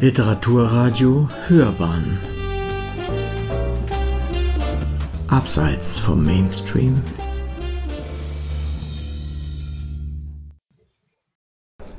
Literaturradio 0.00 1.28
Hörbahn 1.48 2.18
Abseits 5.28 5.98
vom 5.98 6.24
Mainstream 6.24 7.02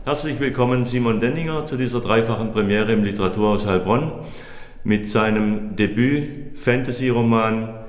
Herzlich 0.04 0.40
willkommen 0.40 0.84
Simon 0.84 1.20
Denninger 1.20 1.68
zu 1.68 1.78
dieser 1.78 2.02
dreifachen 2.02 2.52
Premiere 2.52 2.92
im 2.92 3.04
Literaturhaus 3.04 3.68
Heilbronn 3.68 4.12
mit 4.84 5.08
seinem 5.08 5.76
Debüt 5.76 6.58
Fantasy-Roman 6.58 7.82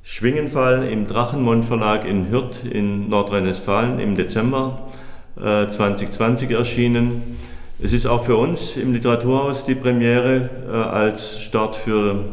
Schwingenfall 0.00 0.88
im 0.88 1.06
Drachenmond 1.06 1.66
Verlag 1.66 2.06
in 2.06 2.30
Hürth 2.30 2.64
in 2.64 3.10
Nordrhein-Westfalen 3.10 4.00
im 4.00 4.14
Dezember 4.14 4.88
äh, 5.36 5.68
2020 5.68 6.50
erschienen. 6.50 7.36
Es 7.82 7.94
ist 7.94 8.04
auch 8.04 8.24
für 8.24 8.36
uns 8.36 8.76
im 8.76 8.92
Literaturhaus 8.92 9.64
die 9.64 9.74
Premiere 9.74 10.50
äh, 10.68 10.70
als 10.70 11.40
Start 11.40 11.76
für 11.76 12.24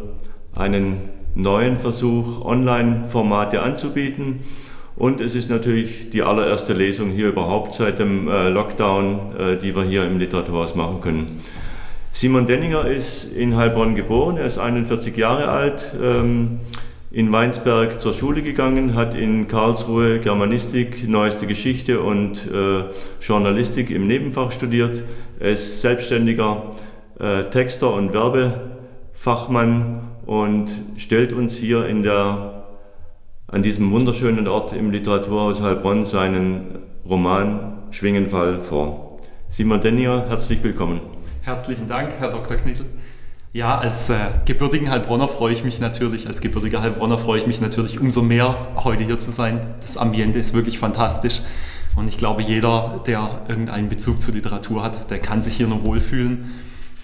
einen 0.54 0.98
neuen 1.36 1.78
Versuch, 1.78 2.44
Online-Formate 2.44 3.62
anzubieten. 3.62 4.42
Und 4.98 5.22
es 5.22 5.36
ist 5.36 5.50
natürlich 5.50 6.10
die 6.10 6.22
allererste 6.22 6.74
Lesung 6.74 7.12
hier 7.12 7.30
überhaupt 7.30 7.74
seit 7.74 8.00
dem 8.00 8.28
äh, 8.28 8.50
Lockdown, 8.50 9.20
äh, 9.38 9.58
die 9.58 9.74
wir 9.74 9.84
hier 9.84 10.06
im 10.06 10.20
Literaturhaus 10.20 10.76
machen 10.76 11.00
können. 11.00 11.40
Simon 12.12 12.46
Denninger 12.46 12.86
ist 12.86 13.32
in 13.32 13.56
Heilbronn 13.56 13.96
geboren, 13.96 14.36
er 14.36 14.48
ist 14.48 14.58
41 14.58 15.16
Jahre 15.16 15.48
alt. 15.48 15.96
Ähm, 16.04 16.60
in 17.10 17.32
Weinsberg 17.32 18.02
zur 18.02 18.14
Schule 18.14 18.42
gegangen, 18.42 18.94
hat 18.96 19.14
in 19.14 19.48
Karlsruhe 19.48 20.20
Germanistik, 20.20 21.08
neueste 21.08 21.48
Geschichte 21.48 22.02
und 22.02 22.50
äh, 22.52 22.84
Journalistik 23.22 23.90
im 23.92 24.08
Nebenfach 24.08 24.52
studiert. 24.52 25.04
Er 25.40 25.52
ist 25.52 25.82
selbstständiger 25.82 26.72
äh, 27.20 27.46
Texter 27.46 27.94
und 27.94 28.14
Werbefachmann 28.14 30.02
und 30.26 30.76
stellt 30.98 31.32
uns 31.32 31.56
hier 31.56 31.86
in 31.86 32.04
der, 32.04 32.66
an 33.48 33.64
diesem 33.64 33.92
wunderschönen 33.92 34.48
Ort 34.48 34.74
im 34.74 34.92
Literaturhaus 34.92 35.62
Heilbronn 35.62 36.06
seinen 36.06 36.80
Roman 37.08 37.84
Schwingenfall 37.92 38.62
vor. 38.64 39.16
Simon 39.48 39.80
Denninger, 39.80 40.28
herzlich 40.28 40.62
willkommen. 40.62 41.00
Herzlichen 41.42 41.88
Dank, 41.88 42.12
Herr 42.20 42.30
Dr. 42.30 42.58
Knittel. 42.58 42.86
Ja, 43.54 43.78
als 43.78 44.10
äh, 44.10 44.18
gebürtigen 44.46 44.90
Heilbronner 44.90 45.28
freue 45.28 45.54
ich 45.54 45.64
mich 45.64 45.80
natürlich, 45.80 46.28
als 46.28 46.42
gebürtiger 46.42 46.82
Heilbronner 46.82 47.18
freue 47.18 47.40
ich 47.40 47.48
mich 47.48 47.62
natürlich 47.62 48.00
umso 48.00 48.22
mehr, 48.22 48.56
heute 48.76 49.04
hier 49.04 49.20
zu 49.20 49.32
sein. 49.32 49.62
Das 49.80 49.98
Ambiente 49.98 50.38
ist 50.38 50.54
wirklich 50.54 50.80
fantastisch 50.80 51.42
und 51.96 52.08
ich 52.08 52.18
glaube, 52.18 52.42
jeder, 52.44 53.02
der 53.08 53.42
irgendeinen 53.48 53.90
Bezug 53.90 54.22
zur 54.22 54.34
Literatur 54.34 54.84
hat, 54.84 55.10
der 55.10 55.20
kann 55.20 55.42
sich 55.42 55.54
hier 55.56 55.68
nur 55.68 55.86
wohlfühlen. 55.86 56.54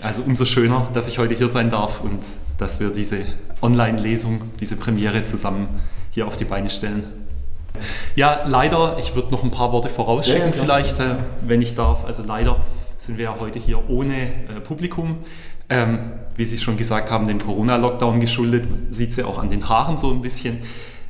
Also 0.01 0.21
umso 0.21 0.43
schöner, 0.43 0.89
dass 0.93 1.07
ich 1.07 1.17
heute 1.17 1.33
hier 1.33 1.47
sein 1.47 1.69
darf 1.69 2.01
und 2.01 2.19
dass 2.57 2.81
wir 2.81 2.89
diese 2.89 3.19
Online-Lesung, 3.61 4.41
diese 4.59 4.75
Premiere 4.75 5.23
zusammen 5.23 5.67
hier 6.11 6.27
auf 6.27 6.35
die 6.35 6.45
Beine 6.45 6.69
stellen. 6.69 7.05
Ja, 8.15 8.43
leider, 8.45 8.97
ich 8.99 9.15
würde 9.15 9.31
noch 9.31 9.43
ein 9.43 9.49
paar 9.49 9.71
Worte 9.71 9.89
vorausschicken, 9.89 10.51
ja, 10.53 10.53
vielleicht, 10.53 10.99
äh, 10.99 11.15
wenn 11.41 11.61
ich 11.61 11.73
darf. 11.73 12.05
Also 12.05 12.23
leider 12.23 12.57
sind 12.97 13.17
wir 13.17 13.25
ja 13.25 13.35
heute 13.39 13.59
hier 13.59 13.89
ohne 13.89 14.13
äh, 14.13 14.59
Publikum. 14.61 15.17
Ähm, 15.73 15.99
wie 16.35 16.45
Sie 16.45 16.59
schon 16.59 16.77
gesagt 16.77 17.09
haben, 17.09 17.27
dem 17.27 17.39
Corona-Lockdown 17.39 18.19
geschuldet, 18.19 18.67
sieht 18.89 19.11
sie 19.11 19.23
auch 19.23 19.39
an 19.39 19.49
den 19.49 19.67
Haaren 19.67 19.97
so 19.97 20.11
ein 20.11 20.21
bisschen. 20.21 20.59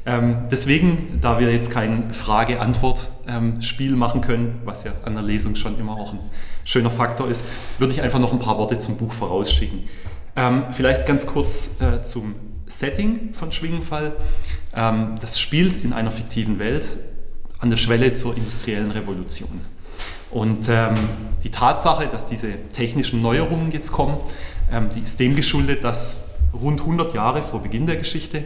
Ähm, 0.05 0.47
deswegen, 0.51 1.19
da 1.19 1.37
wir 1.39 1.51
jetzt 1.51 1.69
kein 1.69 2.13
Frage-Antwort-Spiel 2.13 3.95
machen 3.97 4.21
können, 4.21 4.61
was 4.63 4.85
ja 4.85 4.91
an 5.03 5.15
der 5.15 5.23
Lesung 5.23 5.55
schon 5.55 5.77
immer 5.77 5.93
auch 5.93 6.13
ein 6.13 6.19
schöner 6.63 6.91
Faktor 6.91 7.27
ist, 7.27 7.43
würde 7.77 7.93
ich 7.93 8.01
einfach 8.01 8.19
noch 8.19 8.31
ein 8.31 8.39
paar 8.39 8.57
Worte 8.57 8.77
zum 8.79 8.95
Buch 8.95 9.11
vorausschicken. 9.11 9.83
Ähm, 10.37 10.63
vielleicht 10.71 11.05
ganz 11.05 11.25
kurz 11.25 11.71
äh, 11.81 12.01
zum 12.01 12.35
Setting 12.65 13.33
von 13.33 13.51
Schwingenfall. 13.51 14.13
Ähm, 14.73 15.15
das 15.19 15.41
spielt 15.41 15.83
in 15.83 15.91
einer 15.91 16.11
fiktiven 16.11 16.57
Welt 16.59 16.97
an 17.59 17.69
der 17.69 17.77
Schwelle 17.77 18.13
zur 18.13 18.35
industriellen 18.37 18.91
Revolution. 18.91 19.61
Und 20.33 20.67
ähm, 20.67 20.95
die 21.43 21.51
Tatsache, 21.51 22.07
dass 22.07 22.25
diese 22.25 22.49
technischen 22.73 23.21
Neuerungen 23.21 23.71
jetzt 23.71 23.91
kommen, 23.91 24.17
ähm, 24.71 24.89
die 24.95 25.01
ist 25.01 25.19
dem 25.19 25.35
geschuldet, 25.35 25.83
dass 25.83 26.25
rund 26.53 26.81
100 26.81 27.13
Jahre 27.13 27.41
vor 27.41 27.61
Beginn 27.61 27.85
der 27.85 27.95
Geschichte 27.95 28.45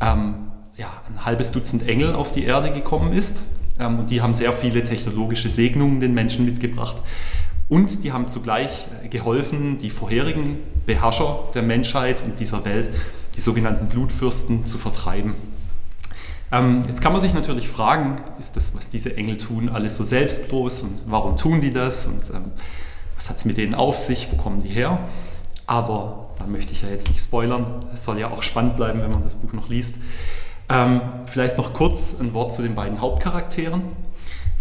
ähm, 0.00 0.34
ja, 0.76 0.88
ein 1.08 1.24
halbes 1.24 1.52
Dutzend 1.52 1.86
Engel 1.88 2.14
auf 2.14 2.32
die 2.32 2.44
Erde 2.44 2.72
gekommen 2.72 3.12
ist. 3.12 3.42
Ähm, 3.78 4.00
und 4.00 4.10
die 4.10 4.22
haben 4.22 4.34
sehr 4.34 4.52
viele 4.52 4.84
technologische 4.84 5.50
Segnungen 5.50 6.00
den 6.00 6.14
Menschen 6.14 6.44
mitgebracht. 6.44 7.02
Und 7.68 8.04
die 8.04 8.12
haben 8.12 8.28
zugleich 8.28 8.86
äh, 9.02 9.08
geholfen, 9.08 9.78
die 9.78 9.90
vorherigen 9.90 10.58
Beherrscher 10.86 11.48
der 11.54 11.62
Menschheit 11.62 12.22
und 12.22 12.38
dieser 12.38 12.64
Welt, 12.64 12.90
die 13.34 13.40
sogenannten 13.40 13.86
Blutfürsten, 13.86 14.66
zu 14.66 14.78
vertreiben. 14.78 15.34
Ähm, 16.52 16.82
jetzt 16.86 17.00
kann 17.00 17.12
man 17.12 17.20
sich 17.20 17.34
natürlich 17.34 17.68
fragen, 17.68 18.16
ist 18.38 18.56
das, 18.56 18.76
was 18.76 18.90
diese 18.90 19.16
Engel 19.16 19.38
tun, 19.38 19.68
alles 19.68 19.96
so 19.96 20.04
selbstlos 20.04 20.82
und 20.82 21.00
warum 21.06 21.36
tun 21.36 21.60
die 21.60 21.72
das 21.72 22.06
und 22.06 22.30
ähm, 22.30 22.52
was 23.16 23.30
hat 23.30 23.38
es 23.38 23.44
mit 23.44 23.56
denen 23.56 23.74
auf 23.74 23.98
sich, 23.98 24.28
wo 24.30 24.36
kommen 24.36 24.62
die 24.62 24.70
her? 24.70 25.00
Aber 25.66 26.30
da 26.38 26.46
möchte 26.46 26.72
ich 26.72 26.82
ja 26.82 26.88
jetzt 26.88 27.08
nicht 27.08 27.20
spoilern, 27.20 27.84
es 27.92 28.04
soll 28.04 28.18
ja 28.18 28.30
auch 28.30 28.42
spannend 28.42 28.76
bleiben, 28.76 29.00
wenn 29.00 29.10
man 29.10 29.22
das 29.22 29.34
Buch 29.34 29.52
noch 29.52 29.68
liest. 29.68 29.96
Ähm, 30.68 31.00
vielleicht 31.26 31.56
noch 31.58 31.74
kurz 31.74 32.14
ein 32.18 32.34
Wort 32.34 32.52
zu 32.52 32.62
den 32.62 32.74
beiden 32.74 33.00
Hauptcharakteren. 33.00 33.82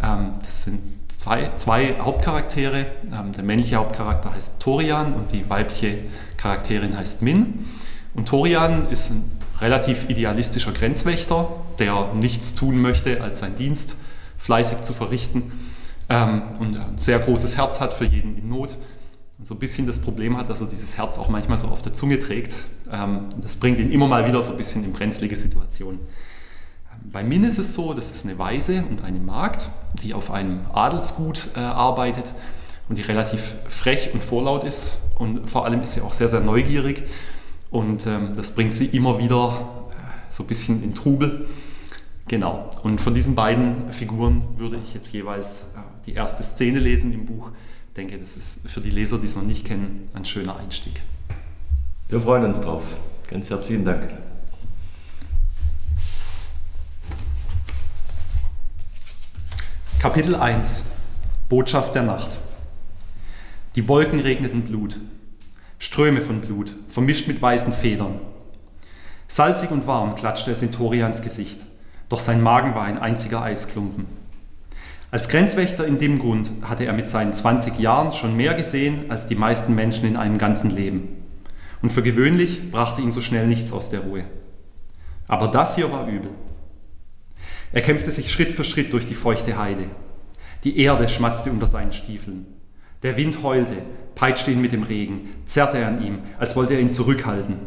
Ähm, 0.01 0.33
das 0.43 0.63
sind 0.63 0.81
zwei, 1.09 1.51
zwei 1.55 1.95
Hauptcharaktere. 1.99 2.85
Ähm, 3.11 3.31
der 3.33 3.43
männliche 3.43 3.77
Hauptcharakter 3.77 4.33
heißt 4.33 4.59
Torian 4.59 5.13
und 5.13 5.31
die 5.31 5.49
weibliche 5.49 5.97
Charakterin 6.37 6.97
heißt 6.97 7.21
Min. 7.21 7.65
Und 8.13 8.27
Torian 8.27 8.89
ist 8.89 9.11
ein 9.11 9.23
relativ 9.61 10.09
idealistischer 10.09 10.71
Grenzwächter, 10.71 11.47
der 11.79 12.13
nichts 12.13 12.53
tun 12.53 12.81
möchte, 12.81 13.21
als 13.21 13.39
seinen 13.39 13.55
Dienst 13.55 13.95
fleißig 14.37 14.81
zu 14.81 14.93
verrichten 14.93 15.51
ähm, 16.09 16.43
und 16.59 16.77
ein 16.77 16.97
sehr 16.97 17.19
großes 17.19 17.57
Herz 17.57 17.79
hat 17.79 17.93
für 17.93 18.05
jeden 18.05 18.37
in 18.37 18.49
Not 18.49 18.75
so 19.43 19.53
ein 19.53 19.59
bisschen 19.59 19.85
das 19.85 19.99
Problem 19.99 20.37
hat, 20.37 20.49
dass 20.49 20.61
er 20.61 20.67
dieses 20.67 20.97
Herz 20.97 21.17
auch 21.17 21.27
manchmal 21.27 21.57
so 21.57 21.67
auf 21.67 21.81
der 21.81 21.93
Zunge 21.93 22.19
trägt. 22.19 22.55
Ähm, 22.91 23.25
das 23.41 23.57
bringt 23.57 23.77
ihn 23.77 23.91
immer 23.91 24.07
mal 24.07 24.27
wieder 24.27 24.41
so 24.41 24.51
ein 24.51 24.57
bisschen 24.57 24.83
in 24.83 24.93
brenzlige 24.93 25.35
Situationen. 25.35 25.99
Ähm, 25.99 27.11
bei 27.11 27.23
Min 27.23 27.43
ist 27.43 27.57
es 27.57 27.73
so, 27.73 27.93
das 27.93 28.11
ist 28.11 28.25
eine 28.25 28.39
Weise 28.39 28.85
und 28.89 29.03
eine 29.03 29.19
Magd, 29.19 29.69
die 30.01 30.13
auf 30.13 30.31
einem 30.31 30.61
Adelsgut 30.73 31.49
äh, 31.55 31.59
arbeitet 31.59 32.33
und 32.87 32.97
die 32.97 33.01
relativ 33.01 33.55
frech 33.67 34.11
und 34.13 34.23
vorlaut 34.23 34.63
ist 34.63 34.99
und 35.15 35.49
vor 35.49 35.65
allem 35.65 35.81
ist 35.81 35.93
sie 35.93 36.01
auch 36.01 36.13
sehr, 36.13 36.29
sehr 36.29 36.39
neugierig 36.39 37.03
und 37.69 38.07
ähm, 38.07 38.33
das 38.35 38.51
bringt 38.51 38.75
sie 38.75 38.85
immer 38.85 39.19
wieder 39.19 39.87
äh, 39.89 39.93
so 40.29 40.43
ein 40.43 40.47
bisschen 40.47 40.83
in 40.83 40.93
Trubel. 40.93 41.47
Genau. 42.29 42.71
Und 42.83 43.01
von 43.01 43.13
diesen 43.13 43.35
beiden 43.35 43.91
Figuren 43.91 44.43
würde 44.55 44.79
ich 44.81 44.93
jetzt 44.93 45.11
jeweils 45.11 45.63
äh, 45.75 45.79
die 46.05 46.13
erste 46.13 46.43
Szene 46.43 46.79
lesen 46.79 47.11
im 47.11 47.25
Buch. 47.25 47.51
Ich 47.93 47.95
denke, 47.95 48.17
das 48.17 48.35
ist 48.35 48.67
für 48.67 48.81
die 48.81 48.89
Leser, 48.89 49.19
die 49.19 49.27
es 49.27 49.35
noch 49.35 49.43
nicht 49.43 49.67
kennen, 49.67 50.09
ein 50.15 50.25
schöner 50.25 50.55
Einstieg. 50.55 51.03
Wir 52.09 52.19
freuen 52.19 52.45
uns 52.45 52.59
drauf. 52.59 52.81
Ganz 53.27 53.51
herzlichen 53.51 53.85
Dank. 53.85 54.11
Kapitel 59.99 60.33
1 60.33 60.85
Botschaft 61.49 61.93
der 61.93 62.01
Nacht. 62.01 62.31
Die 63.75 63.87
Wolken 63.87 64.21
regneten 64.21 64.63
Blut. 64.63 64.99
Ströme 65.77 66.21
von 66.21 66.41
Blut, 66.41 66.75
vermischt 66.87 67.27
mit 67.27 67.43
weißen 67.43 67.73
Federn. 67.73 68.19
Salzig 69.27 69.69
und 69.69 69.85
warm 69.85 70.15
klatschte 70.15 70.49
es 70.49 70.63
in 70.63 70.71
Torians 70.71 71.21
Gesicht, 71.21 71.63
doch 72.09 72.19
sein 72.19 72.41
Magen 72.41 72.73
war 72.73 72.85
ein 72.85 72.97
einziger 72.97 73.43
Eisklumpen. 73.43 74.22
Als 75.13 75.29
Grenzwächter 75.29 75.85
in 75.85 75.99
dem 75.99 76.17
Grund 76.17 76.49
hatte 76.63 76.87
er 76.87 76.93
mit 76.93 77.07
seinen 77.07 77.33
20 77.33 77.77
Jahren 77.77 78.13
schon 78.13 78.35
mehr 78.35 78.55
gesehen 78.55 79.11
als 79.11 79.27
die 79.27 79.35
meisten 79.35 79.75
Menschen 79.75 80.07
in 80.07 80.17
einem 80.17 80.39
ganzen 80.39 80.71
Leben. 80.71 81.07
Und 81.83 81.93
für 81.93 82.01
gewöhnlich 82.01 82.71
brachte 82.71 83.03
ihn 83.03 83.11
so 83.11 83.21
schnell 83.21 83.45
nichts 83.45 83.71
aus 83.71 83.91
der 83.91 83.99
Ruhe. 83.99 84.23
Aber 85.27 85.49
das 85.49 85.75
hier 85.75 85.91
war 85.91 86.07
übel. 86.07 86.31
Er 87.73 87.83
kämpfte 87.83 88.09
sich 88.09 88.31
Schritt 88.31 88.53
für 88.53 88.63
Schritt 88.63 88.91
durch 88.91 89.05
die 89.05 89.13
feuchte 89.13 89.55
Heide. 89.55 89.85
Die 90.63 90.79
Erde 90.79 91.07
schmatzte 91.07 91.51
unter 91.51 91.67
seinen 91.67 91.93
Stiefeln. 91.93 92.47
Der 93.03 93.15
Wind 93.15 93.43
heulte, 93.43 93.75
peitschte 94.15 94.49
ihn 94.49 94.61
mit 94.61 94.71
dem 94.71 94.81
Regen, 94.81 95.29
zerrte 95.45 95.85
an 95.85 96.03
ihm, 96.03 96.23
als 96.39 96.55
wollte 96.55 96.73
er 96.73 96.79
ihn 96.79 96.89
zurückhalten. 96.89 97.57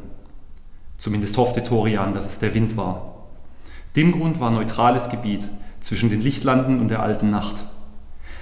Zumindest 0.96 1.37
hoffte 1.37 1.62
Torian, 1.62 2.12
dass 2.12 2.28
es 2.28 2.40
der 2.40 2.54
Wind 2.54 2.76
war. 2.76 3.28
Dimgrund 3.94 4.40
war 4.40 4.50
neutrales 4.50 5.08
Gebiet 5.10 5.48
zwischen 5.86 6.10
den 6.10 6.20
Lichtlanden 6.20 6.80
und 6.80 6.88
der 6.88 7.00
alten 7.02 7.30
Nacht. 7.30 7.66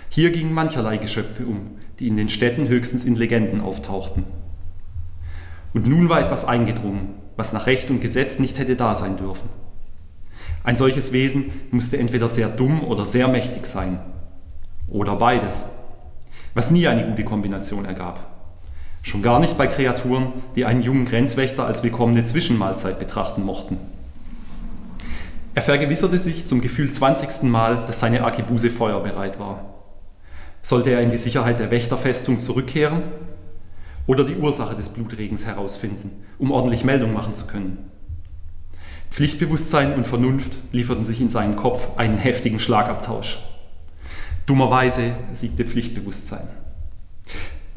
Hier 0.09 0.31
gingen 0.31 0.55
mancherlei 0.55 0.97
Geschöpfe 0.97 1.45
um, 1.45 1.73
die 1.99 2.09
in 2.09 2.17
den 2.17 2.31
Städten 2.31 2.69
höchstens 2.69 3.05
in 3.05 3.17
Legenden 3.17 3.61
auftauchten. 3.61 4.25
Und 5.75 5.87
nun 5.87 6.09
war 6.09 6.21
etwas 6.21 6.47
eingedrungen, 6.47 7.11
was 7.37 7.53
nach 7.53 7.67
Recht 7.67 7.91
und 7.91 8.01
Gesetz 8.01 8.39
nicht 8.39 8.59
hätte 8.59 8.77
da 8.77 8.95
sein 8.95 9.19
dürfen. 9.19 9.49
Ein 10.63 10.77
solches 10.77 11.13
Wesen 11.13 11.51
musste 11.71 11.99
entweder 11.99 12.31
sehr 12.31 12.49
dumm 12.49 12.83
oder 12.83 13.05
sehr 13.05 13.29
mächtig 13.29 13.67
sein. 13.67 14.01
Oder 14.89 15.17
beides 15.17 15.65
was 16.55 16.71
nie 16.71 16.87
eine 16.87 17.05
gute 17.05 17.25
Kombination 17.25 17.85
ergab. 17.85 18.31
Schon 19.03 19.23
gar 19.23 19.41
nicht 19.41 19.59
bei 19.59 19.67
Kreaturen, 19.67 20.33
die 20.57 20.65
einen 20.65 20.83
jungen 20.83 21.05
Grenzwächter 21.05 21.67
als 21.67 21.83
willkommene 21.83 22.25
Zwischenmahlzeit 22.25 22.99
betrachten 22.99 23.43
mochten. 23.43 23.77
Er 25.55 25.63
vergewisserte 25.63 26.19
sich 26.19 26.47
zum 26.47 26.61
Gefühl 26.61 26.91
20. 26.91 27.45
Mal, 27.45 27.85
dass 27.87 28.01
seine 28.01 28.25
Arkebuse 28.25 28.71
feuerbereit 28.71 29.39
war. 29.39 29.75
Sollte 30.63 30.91
er 30.91 31.01
in 31.01 31.11
die 31.11 31.17
Sicherheit 31.17 31.61
der 31.61 31.71
Wächterfestung 31.71 32.41
zurückkehren 32.41 33.05
oder 34.09 34.25
die 34.25 34.37
Ursache 34.37 34.75
des 34.75 34.89
Blutregens 34.89 35.47
herausfinden, 35.47 36.11
um 36.39 36.51
ordentlich 36.51 36.85
Meldung 36.85 37.13
machen 37.13 37.35
zu 37.35 37.47
können? 37.47 37.91
Pflichtbewusstsein 39.11 39.95
und 39.95 40.09
Vernunft 40.09 40.59
lieferten 40.73 41.05
sich 41.05 41.21
in 41.21 41.29
seinem 41.29 41.55
Kopf 41.55 41.99
einen 41.99 42.19
heftigen 42.19 42.59
Schlagabtausch. 42.59 43.39
Dummerweise 44.47 45.13
siegte 45.31 45.65
Pflichtbewusstsein. 45.65 46.49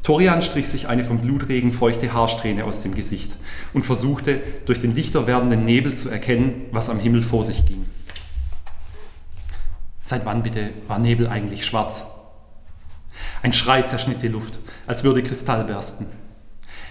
Torian 0.08 0.42
strich 0.42 0.70
sich 0.70 0.88
eine 0.88 1.04
vom 1.04 1.20
Blutregen 1.20 1.74
feuchte 1.74 2.14
Haarsträhne 2.14 2.64
aus 2.64 2.82
dem 2.82 2.96
Gesicht 2.96 3.36
und 3.74 3.86
versuchte, 3.86 4.42
durch 4.66 4.80
den 4.80 4.94
dichter 4.94 5.28
werdenden 5.28 5.66
Nebel 5.66 5.96
zu 5.96 6.08
erkennen, 6.08 6.62
was 6.72 6.90
am 6.90 6.98
Himmel 6.98 7.22
vor 7.22 7.44
sich 7.44 7.66
ging. 7.66 7.86
Seit 10.00 10.26
wann 10.26 10.44
bitte 10.44 10.70
war 10.88 10.98
Nebel 10.98 11.28
eigentlich 11.28 11.66
schwarz? 11.66 12.06
Ein 13.42 13.52
Schrei 13.52 13.82
zerschnitt 13.82 14.22
die 14.22 14.30
Luft, 14.30 14.60
als 14.86 15.04
würde 15.04 15.22
Kristall 15.22 15.66
bersten. 15.66 16.06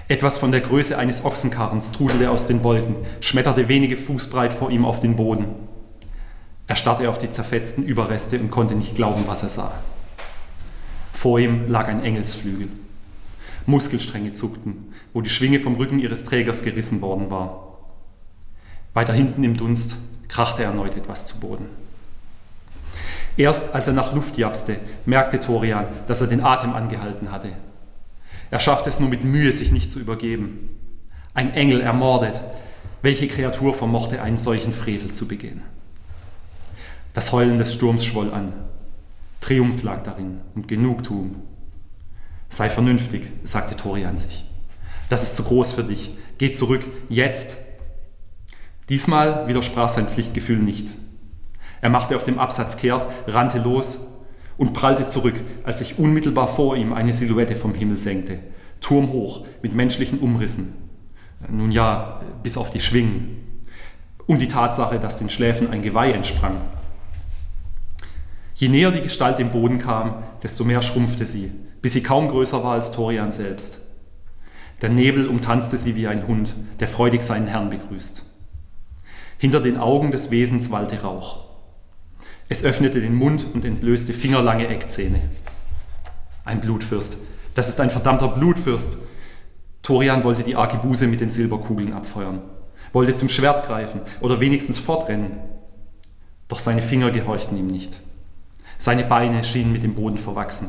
Etwas 0.09 0.37
von 0.37 0.53
der 0.53 0.61
Größe 0.61 0.99
eines 0.99 1.25
Ochsenkarrens 1.25 1.93
trudelte 1.93 2.31
aus 2.31 2.47
den 2.47 2.63
Wolken, 2.65 2.97
schmetterte 3.21 3.67
wenige 3.69 3.97
Fuß 3.97 4.29
breit 4.29 4.53
vor 4.53 4.71
ihm 4.71 4.85
auf 4.85 5.01
den 5.01 5.17
Boden. 5.17 5.47
Er 6.67 6.77
starrte 6.77 7.09
auf 7.09 7.17
die 7.17 7.31
zerfetzten 7.31 7.83
Überreste 7.83 8.39
und 8.39 8.51
konnte 8.51 8.75
nicht 8.75 8.95
glauben, 8.95 9.23
was 9.27 9.43
er 9.43 9.49
sah. 9.49 9.73
Vor 11.15 11.39
ihm 11.39 11.71
lag 11.71 11.89
ein 11.89 12.05
Engelsflügel. 12.05 12.69
Muskelstränge 13.67 14.33
zuckten, 14.33 14.93
wo 15.13 15.21
die 15.21 15.31
Schwinge 15.31 15.61
vom 15.61 15.77
Rücken 15.77 15.99
ihres 15.99 16.25
Trägers 16.25 16.63
gerissen 16.63 17.01
worden 17.01 17.31
war. 17.31 17.79
Weiter 18.95 19.13
hinten 19.13 19.45
im 19.45 19.57
Dunst 19.57 19.99
krachte 20.29 20.63
erneut 20.63 20.97
etwas 20.97 21.27
zu 21.27 21.41
Boden. 21.41 21.67
Erst 23.37 23.75
als 23.75 23.87
er 23.87 23.93
nach 23.93 24.15
Luft 24.15 24.39
japste, 24.39 24.79
merkte 25.05 25.41
Torian, 25.41 25.87
dass 26.07 26.21
er 26.21 26.27
den 26.27 26.43
Atem 26.43 26.73
angehalten 26.73 27.31
hatte. 27.31 27.51
Er 28.51 28.61
schaffte 28.61 28.89
es 28.89 29.01
nur 29.01 29.11
mit 29.11 29.25
Mühe, 29.25 29.53
sich 29.53 29.73
nicht 29.73 29.93
zu 29.93 29.99
übergeben. 29.99 30.71
Ein 31.35 31.53
Engel 31.53 31.81
ermordet. 31.81 32.41
Welche 33.03 33.29
Kreatur 33.29 33.75
vermochte 33.75 34.23
einen 34.23 34.39
solchen 34.39 34.73
Frevel 34.73 35.13
zu 35.13 35.29
begehen? 35.29 35.63
Das 37.13 37.33
Heulen 37.33 37.59
des 37.59 37.75
Sturms 37.75 38.05
schwoll 38.05 38.33
an. 38.33 38.53
Triumph 39.41 39.83
lag 39.83 40.03
darin 40.03 40.41
und 40.55 40.69
Genugtuung. 40.69 41.37
Sei 42.57 42.71
vernünftig, 42.71 43.31
sagte 43.45 43.77
Torian 43.77 44.17
sich. 44.17 44.47
Das 45.11 45.23
ist 45.23 45.37
zu 45.37 45.45
groß 45.45 45.75
für 45.75 45.85
dich. 45.85 46.17
Geh 46.39 46.53
zurück, 46.53 46.81
jetzt. 47.11 47.59
Diesmal 48.89 49.47
widersprach 49.47 49.91
sein 49.91 50.09
Pflichtgefühl 50.09 50.57
nicht. 50.57 50.89
Er 51.83 51.91
machte 51.91 52.17
auf 52.17 52.25
dem 52.25 52.39
Absatz 52.39 52.79
kehrt, 52.79 53.05
rannte 53.27 53.59
los 53.59 53.99
und 54.57 54.73
prallte 54.73 55.07
zurück, 55.07 55.35
als 55.65 55.81
sich 55.81 55.99
unmittelbar 55.99 56.49
vor 56.49 56.79
ihm 56.79 56.95
eine 56.95 57.13
Silhouette 57.13 57.57
vom 57.57 57.75
Himmel 57.75 57.99
senkte. 57.99 58.39
Turmhoch, 58.81 59.45
mit 59.61 59.75
menschlichen 59.75 60.21
Umrissen. 60.21 60.73
Nun 61.51 61.71
ja, 61.71 62.23
bis 62.43 62.57
auf 62.57 62.71
die 62.71 62.81
Schwingen. 62.81 63.61
Und 64.27 64.41
die 64.41 64.49
Tatsache, 64.49 64.99
dass 64.99 65.19
den 65.19 65.29
Schläfen 65.29 65.69
ein 65.69 65.83
Geweih 65.83 66.13
entsprang. 66.13 66.59
Je 68.55 68.71
näher 68.71 68.93
die 68.93 69.03
Gestalt 69.03 69.39
dem 69.39 69.51
Boden 69.51 69.77
kam, 69.77 70.23
desto 70.43 70.65
mehr 70.65 70.81
schrumpfte 70.81 71.27
sie, 71.27 71.53
bis 71.87 71.93
sie 71.93 72.03
kaum 72.03 72.27
größer 72.27 72.65
war 72.65 72.73
als 72.73 72.91
Torian 72.91 73.31
selbst. 73.31 73.79
Der 74.83 74.89
Nebel 74.89 75.29
umtanzte 75.29 75.77
sie 75.77 75.95
wie 75.95 76.09
ein 76.09 76.27
Hund, 76.27 76.57
der 76.81 76.89
freudig 76.89 77.23
seinen 77.23 77.47
Herrn 77.47 77.71
begrüßt. 77.71 78.25
Hinter 79.39 79.61
den 79.61 79.79
Augen 79.79 80.11
des 80.11 80.33
Wesens 80.33 80.73
wallte 80.73 81.01
Rauch. 81.03 81.45
Es 82.49 82.65
öffnete 82.65 83.01
den 83.01 83.15
Mund 83.15 83.47
und 83.55 83.65
entblößte 83.65 84.15
fingerlange 84.15 84.67
Eckzähne. 84.67 85.21
Ein 86.45 86.61
Blutfürst. 86.61 87.19
Das 87.55 87.69
ist 87.69 87.79
ein 87.79 87.91
verdammter 87.91 88.27
Blutfürst. 88.27 88.97
Torian 89.83 90.25
wollte 90.25 90.43
die 90.43 90.57
Arkebuse 90.57 91.07
mit 91.07 91.21
den 91.21 91.31
Silberkugeln 91.31 91.93
abfeuern, 91.93 92.43
wollte 92.93 93.15
zum 93.15 93.29
Schwert 93.29 93.65
greifen 93.65 94.01
oder 94.21 94.41
wenigstens 94.41 94.81
fortrennen. 94.81 95.39
Doch 96.49 96.59
seine 96.59 96.83
Finger 96.83 97.13
gehorchten 97.13 97.57
ihm 97.57 97.69
nicht. 97.69 98.01
Seine 98.77 99.05
Beine 99.05 99.45
schienen 99.45 99.71
mit 99.71 99.85
dem 99.85 99.95
Boden 99.95 100.17
verwachsen. 100.17 100.69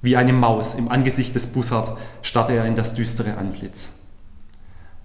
Wie 0.00 0.16
eine 0.16 0.32
Maus 0.32 0.74
im 0.74 0.88
Angesicht 0.88 1.34
des 1.34 1.48
Bussard 1.48 1.98
starrte 2.22 2.52
er 2.52 2.66
in 2.66 2.76
das 2.76 2.94
düstere 2.94 3.36
Antlitz. 3.36 3.92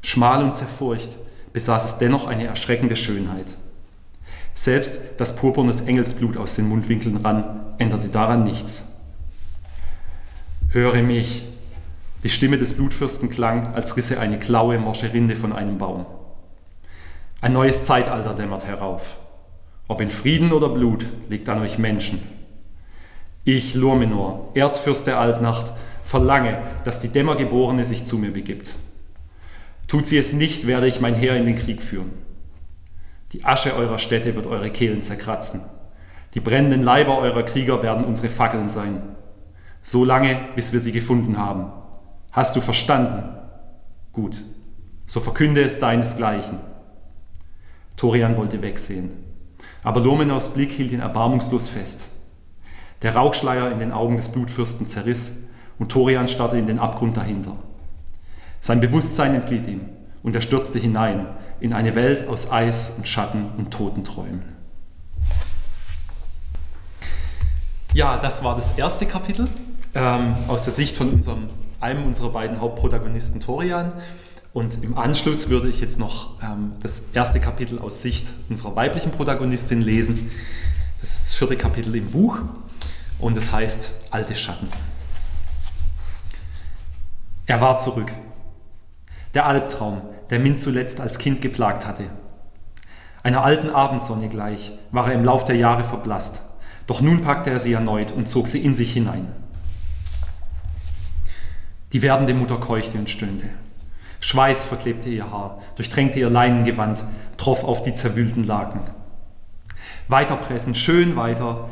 Schmal 0.01 0.43
und 0.43 0.55
zerfurcht 0.55 1.17
besaß 1.53 1.85
es 1.85 1.97
dennoch 1.97 2.27
eine 2.27 2.45
erschreckende 2.45 2.95
Schönheit. 2.95 3.57
Selbst 4.55 4.99
das 5.17 5.35
purpurnes 5.35 5.81
Engelsblut 5.81 6.37
aus 6.37 6.55
den 6.55 6.67
Mundwinkeln 6.67 7.17
rann, 7.17 7.73
änderte 7.77 8.09
daran 8.09 8.43
nichts. 8.43 8.89
Höre 10.69 11.01
mich! 11.01 11.47
Die 12.23 12.29
Stimme 12.29 12.57
des 12.57 12.73
Blutfürsten 12.73 13.29
klang, 13.29 13.73
als 13.73 13.97
risse 13.97 14.19
eine 14.19 14.39
klaue, 14.39 14.77
morsche 14.77 15.11
Rinde 15.11 15.35
von 15.35 15.53
einem 15.53 15.77
Baum. 15.77 16.05
Ein 17.41 17.53
neues 17.53 17.83
Zeitalter 17.83 18.33
dämmert 18.33 18.65
herauf. 18.65 19.17
Ob 19.87 19.99
in 19.99 20.09
Frieden 20.09 20.53
oder 20.53 20.69
Blut, 20.69 21.05
liegt 21.29 21.49
an 21.49 21.59
euch 21.59 21.77
Menschen. 21.77 22.21
Ich, 23.45 23.73
Lurmenor, 23.73 24.51
Erzfürst 24.53 25.05
der 25.05 25.19
Altnacht, 25.19 25.73
verlange, 26.05 26.59
dass 26.85 26.99
die 26.99 27.09
Dämmergeborene 27.09 27.83
sich 27.83 28.05
zu 28.05 28.17
mir 28.17 28.31
begibt. 28.31 28.75
Tut 29.87 30.05
sie 30.05 30.17
es 30.17 30.31
nicht, 30.31 30.65
werde 30.65 30.87
ich 30.87 31.01
mein 31.01 31.13
Heer 31.13 31.35
in 31.35 31.45
den 31.45 31.55
Krieg 31.55 31.81
führen. 31.81 32.11
Die 33.33 33.43
Asche 33.43 33.75
eurer 33.75 33.99
Städte 33.99 34.35
wird 34.35 34.45
eure 34.45 34.69
Kehlen 34.69 35.01
zerkratzen. 35.01 35.61
Die 36.35 36.39
brennenden 36.39 36.83
Leiber 36.83 37.17
eurer 37.17 37.43
Krieger 37.43 37.83
werden 37.83 38.05
unsere 38.05 38.29
Fackeln 38.29 38.69
sein. 38.69 39.03
So 39.81 40.05
lange, 40.05 40.39
bis 40.55 40.71
wir 40.71 40.79
sie 40.79 40.93
gefunden 40.93 41.37
haben. 41.37 41.71
Hast 42.31 42.55
du 42.55 42.61
verstanden? 42.61 43.29
Gut. 44.13 44.41
So 45.05 45.19
verkünde 45.19 45.61
es 45.61 45.79
deinesgleichen. 45.79 46.59
Torian 47.97 48.37
wollte 48.37 48.61
wegsehen. 48.61 49.11
Aber 49.83 49.99
Lomenors 49.99 50.53
Blick 50.53 50.71
hielt 50.71 50.91
ihn 50.93 51.01
erbarmungslos 51.01 51.67
fest. 51.67 52.09
Der 53.03 53.15
Rauchschleier 53.15 53.69
in 53.69 53.79
den 53.79 53.91
Augen 53.91 54.15
des 54.15 54.29
Blutfürsten 54.29 54.87
zerriss 54.87 55.33
und 55.77 55.91
Torian 55.91 56.29
starrte 56.29 56.57
in 56.57 56.67
den 56.67 56.79
Abgrund 56.79 57.17
dahinter. 57.17 57.57
Sein 58.61 58.79
Bewusstsein 58.79 59.35
entglitt 59.35 59.67
ihm 59.67 59.81
und 60.23 60.33
er 60.33 60.41
stürzte 60.41 60.79
hinein 60.79 61.27
in 61.59 61.73
eine 61.73 61.95
Welt 61.95 62.29
aus 62.29 62.49
Eis 62.49 62.93
und 62.95 63.05
Schatten 63.05 63.49
und 63.57 63.71
toten 63.71 64.05
Träumen. 64.05 64.43
Ja, 67.93 68.17
das 68.17 68.41
war 68.41 68.55
das 68.55 68.77
erste 68.77 69.05
Kapitel 69.05 69.49
ähm, 69.93 70.35
aus 70.47 70.63
der 70.63 70.71
Sicht 70.71 70.95
von 70.95 71.09
unserem, 71.09 71.49
einem 71.81 72.05
unserer 72.05 72.29
beiden 72.29 72.61
Hauptprotagonisten 72.61 73.41
Torian. 73.41 73.91
Und 74.53 74.81
im 74.81 74.97
Anschluss 74.97 75.49
würde 75.49 75.67
ich 75.67 75.81
jetzt 75.81 75.99
noch 75.99 76.41
ähm, 76.41 76.71
das 76.81 77.03
erste 77.11 77.41
Kapitel 77.41 77.79
aus 77.79 78.01
Sicht 78.01 78.31
unserer 78.49 78.75
weiblichen 78.77 79.11
Protagonistin 79.11 79.81
lesen. 79.81 80.31
Das 81.01 81.11
ist 81.11 81.23
das 81.25 81.33
vierte 81.33 81.57
Kapitel 81.57 81.93
im 81.95 82.09
Buch 82.09 82.39
und 83.23 83.37
es 83.37 83.53
heißt 83.53 83.91
Alte 84.11 84.35
Schatten. 84.35 84.67
Er 87.45 87.61
war 87.61 87.77
zurück. 87.77 88.11
Der 89.33 89.45
Albtraum, 89.45 90.01
der 90.29 90.39
Min 90.39 90.57
zuletzt 90.57 90.99
als 90.99 91.17
Kind 91.17 91.41
geplagt 91.41 91.87
hatte. 91.87 92.09
Einer 93.23 93.43
alten 93.43 93.69
Abendsonne 93.69 94.27
gleich 94.27 94.73
war 94.91 95.07
er 95.07 95.13
im 95.13 95.23
Lauf 95.23 95.45
der 95.45 95.55
Jahre 95.55 95.85
verblasst, 95.85 96.41
doch 96.85 96.99
nun 96.99 97.21
packte 97.21 97.49
er 97.49 97.59
sie 97.59 97.71
erneut 97.71 98.11
und 98.11 98.27
zog 98.27 98.49
sie 98.49 98.59
in 98.59 98.75
sich 98.75 98.91
hinein. 98.91 99.33
Die 101.93 102.01
werdende 102.01 102.33
Mutter 102.33 102.57
keuchte 102.57 102.97
und 102.97 103.09
stöhnte. 103.09 103.49
Schweiß 104.19 104.65
verklebte 104.65 105.09
ihr 105.09 105.31
Haar, 105.31 105.61
durchtränkte 105.75 106.19
ihr 106.19 106.29
Leinengewand, 106.29 107.03
troff 107.37 107.63
auf 107.63 107.81
die 107.83 107.93
zerwühlten 107.93 108.43
Laken. 108.43 108.81
Weiterpressen, 110.09 110.75
schön 110.75 111.15
weiter, 111.15 111.69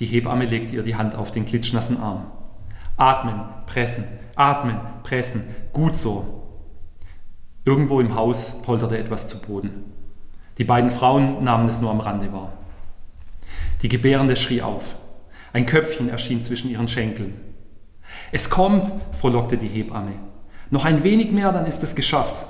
die 0.00 0.06
Hebamme 0.06 0.44
legte 0.44 0.74
ihr 0.74 0.82
die 0.82 0.96
Hand 0.96 1.14
auf 1.14 1.30
den 1.30 1.44
klitschnassen 1.44 1.98
Arm. 1.98 2.26
Atmen, 2.96 3.40
pressen, 3.66 4.04
atmen, 4.36 4.76
pressen, 5.02 5.44
gut 5.72 5.96
so. 5.96 6.42
Irgendwo 7.64 8.00
im 8.00 8.14
Haus 8.14 8.60
polterte 8.62 8.98
etwas 8.98 9.26
zu 9.26 9.40
Boden. 9.40 9.84
Die 10.58 10.64
beiden 10.64 10.90
Frauen 10.90 11.42
nahmen 11.42 11.68
es 11.68 11.80
nur 11.80 11.90
am 11.90 12.00
Rande 12.00 12.32
wahr. 12.32 12.52
Die 13.82 13.88
Gebärende 13.88 14.36
schrie 14.36 14.62
auf. 14.62 14.96
Ein 15.52 15.66
Köpfchen 15.66 16.08
erschien 16.08 16.42
zwischen 16.42 16.70
ihren 16.70 16.88
Schenkeln. 16.88 17.40
Es 18.32 18.50
kommt, 18.50 18.90
frohlockte 19.12 19.56
die 19.56 19.68
Hebamme. 19.68 20.12
Noch 20.70 20.84
ein 20.84 21.04
wenig 21.04 21.30
mehr, 21.32 21.52
dann 21.52 21.66
ist 21.66 21.82
es 21.82 21.94
geschafft. 21.94 22.44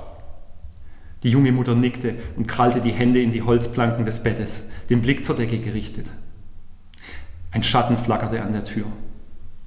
Die 1.23 1.29
junge 1.29 1.51
Mutter 1.51 1.75
nickte 1.75 2.15
und 2.35 2.47
krallte 2.47 2.81
die 2.81 2.91
Hände 2.91 3.21
in 3.21 3.31
die 3.31 3.41
Holzplanken 3.41 4.05
des 4.05 4.21
Bettes, 4.21 4.65
den 4.89 5.01
Blick 5.01 5.23
zur 5.23 5.35
Decke 5.35 5.59
gerichtet. 5.59 6.11
Ein 7.55 7.63
Schatten 7.63 7.97
flackerte 7.97 8.41
an 8.41 8.51
der 8.51 8.65
Tür. 8.65 8.85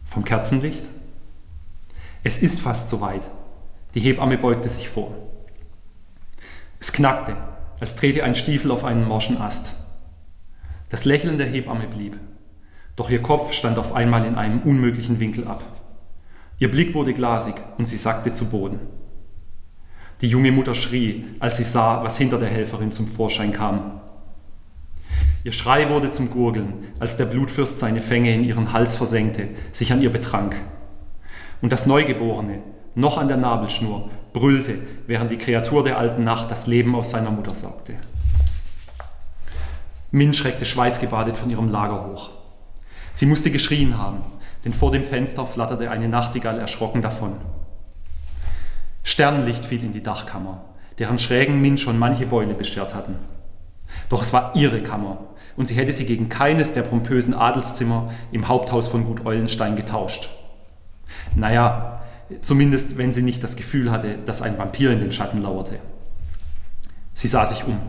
Vom 0.04 0.23
Kerzenlicht? 0.23 0.90
Es 2.23 2.37
ist 2.37 2.61
fast 2.61 2.90
soweit. 2.90 3.30
Die 3.95 4.00
Hebamme 4.00 4.37
beugte 4.37 4.68
sich 4.68 4.90
vor. 4.90 5.14
Es 6.78 6.92
knackte, 6.92 7.35
als 7.80 7.97
trete 7.97 8.25
ein 8.25 8.35
Stiefel 8.35 8.73
auf 8.73 8.85
einen 8.85 9.09
morschen 9.09 9.38
Ast. 9.38 9.75
Das 10.90 11.07
Lächeln 11.07 11.38
der 11.38 11.47
Hebamme 11.47 11.87
blieb, 11.87 12.21
doch 12.95 13.09
ihr 13.09 13.23
Kopf 13.23 13.54
stand 13.54 13.78
auf 13.78 13.95
einmal 13.95 14.26
in 14.26 14.35
einem 14.35 14.61
unmöglichen 14.61 15.18
Winkel 15.18 15.47
ab. 15.47 15.64
Ihr 16.59 16.71
Blick 16.71 16.92
wurde 16.92 17.14
glasig 17.14 17.54
und 17.78 17.87
sie 17.87 17.97
sackte 17.97 18.35
zu 18.35 18.50
Boden. 18.50 18.80
Die 20.21 20.28
junge 20.28 20.52
Mutter 20.52 20.75
schrie, 20.75 21.25
als 21.38 21.57
sie 21.57 21.64
sah, 21.64 22.04
was 22.04 22.18
hinter 22.18 22.38
der 22.38 22.50
Helferin 22.50 22.90
zum 22.90 23.09
Vorschein 23.09 23.50
kam. 23.50 24.02
Ihr 25.49 25.52
Schrei 25.52 25.88
wurde 25.88 26.11
zum 26.11 26.28
Gurgeln, 26.28 26.75
als 27.00 27.17
der 27.17 27.25
Blutfürst 27.25 27.78
seine 27.78 28.02
Fänge 28.02 28.35
in 28.35 28.45
ihren 28.45 28.75
Hals 28.75 28.99
versenkte, 28.99 29.49
sich 29.73 29.95
an 29.95 30.02
ihr 30.02 30.12
betrank. 30.12 30.55
Und 31.62 31.73
das 31.73 31.87
Neugeborene, 31.87 32.59
noch 32.95 33.17
an 33.17 33.28
der 33.28 33.38
Nabelschnur, 33.38 34.11
brüllte, 34.35 34.75
während 35.07 35.31
die 35.31 35.38
Kreatur 35.38 35.83
der 35.83 35.97
alten 35.97 36.23
Nacht 36.23 36.50
das 36.50 36.67
Leben 36.67 36.95
aus 36.95 37.09
seiner 37.09 37.31
Mutter 37.31 37.55
saugte. 37.55 37.95
Min 40.11 40.35
schreckte 40.35 40.67
schweißgebadet 40.67 41.38
von 41.38 41.49
ihrem 41.49 41.71
Lager 41.71 42.05
hoch. 42.05 42.28
Sie 43.14 43.25
musste 43.25 43.50
geschrien 43.50 43.97
haben, 43.97 44.19
denn 44.67 44.75
vor 44.75 44.93
dem 44.93 45.02
Fenster 45.02 45.47
flatterte 45.47 45.90
eine 45.90 46.09
Nachtigall 46.09 46.59
erschrocken 46.59 47.00
davon. 47.00 47.33
Sternlicht 49.02 49.64
fiel 49.64 49.83
in 49.83 49.93
die 49.93 50.02
Dachkammer, 50.02 50.62
deren 50.99 51.19
Schrägen 51.19 51.62
Min 51.62 51.78
schon 51.78 51.99
manche 51.99 52.26
Beule 52.26 52.52
beschert 52.52 52.95
hatten. 52.95 53.17
Doch 54.09 54.23
es 54.23 54.33
war 54.33 54.54
ihre 54.54 54.83
Kammer, 54.83 55.18
und 55.57 55.66
sie 55.66 55.75
hätte 55.75 55.92
sie 55.92 56.07
gegen 56.07 56.28
keines 56.28 56.73
der 56.73 56.83
pompösen 56.83 57.35
Adelszimmer 57.35 58.12
im 58.33 58.49
Haupthaus 58.49 58.88
von 58.88 59.04
Gut 59.04 59.26
Eulenstein 59.26 59.76
getauscht. 59.76 60.30
Naja, 61.35 62.02
zumindest 62.40 62.99
wenn 62.99 63.12
sie 63.12 63.23
nicht 63.23 63.42
das 63.42 63.57
Gefühl 63.57 63.90
hatte, 63.90 64.18
dass 64.25 64.42
ein 64.42 64.59
Vampir 64.59 64.92
in 64.92 65.00
den 65.00 65.12
Schatten 65.12 65.42
lauerte. 65.42 65.78
Sie 67.14 67.28
sah 67.28 67.45
sich 67.47 67.64
um. 67.64 67.80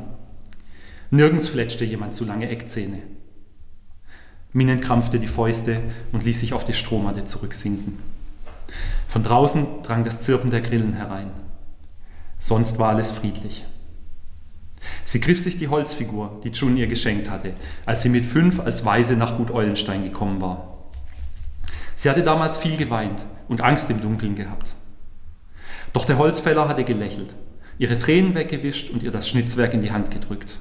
Nirgends 1.12 1.48
fletschte 1.48 1.86
jemand 1.86 2.14
zu 2.14 2.26
lange 2.26 2.50
Eckzähne. 2.50 3.00
Min 4.52 4.82
krampfte 4.82 5.20
die 5.20 5.28
Fäuste 5.28 5.80
und 6.12 6.24
ließ 6.24 6.40
sich 6.40 6.54
auf 6.54 6.64
die 6.64 6.74
Strohmatte 6.74 7.24
zurücksinken. 7.24 8.00
Von 9.08 9.24
draußen 9.24 9.84
drang 9.84 10.04
das 10.04 10.22
Zirpen 10.22 10.50
der 10.50 10.62
Grillen 10.62 10.94
herein. 10.94 11.30
Sonst 12.40 12.80
war 12.80 12.90
alles 12.90 13.12
friedlich. 13.12 13.66
Sie 15.04 15.20
griff 15.20 15.42
sich 15.42 15.58
die 15.58 15.68
Holzfigur, 15.68 16.40
die 16.44 16.50
Jun 16.50 16.78
ihr 16.78 16.88
geschenkt 16.88 17.30
hatte, 17.30 17.54
als 17.86 18.02
sie 18.02 18.10
mit 18.10 18.26
fünf 18.26 18.60
als 18.60 18.86
Weise 18.86 19.16
nach 19.16 19.38
Gut 19.38 19.52
Eulenstein 19.52 20.04
gekommen 20.04 20.42
war. 20.42 20.78
Sie 21.96 22.10
hatte 22.10 22.24
damals 22.24 22.58
viel 22.58 22.78
geweint 22.78 23.26
und 23.48 23.62
Angst 23.62 23.90
im 23.90 24.02
Dunkeln 24.02 24.36
gehabt. 24.36 24.74
Doch 25.92 26.06
der 26.06 26.18
Holzfäller 26.18 26.68
hatte 26.70 26.84
gelächelt, 26.84 27.36
ihre 27.78 27.98
Tränen 27.98 28.36
weggewischt 28.36 28.92
und 28.92 29.04
ihr 29.04 29.12
das 29.12 29.28
Schnitzwerk 29.28 29.74
in 29.74 29.82
die 29.82 29.92
Hand 29.92 30.12
gedrückt. 30.12 30.60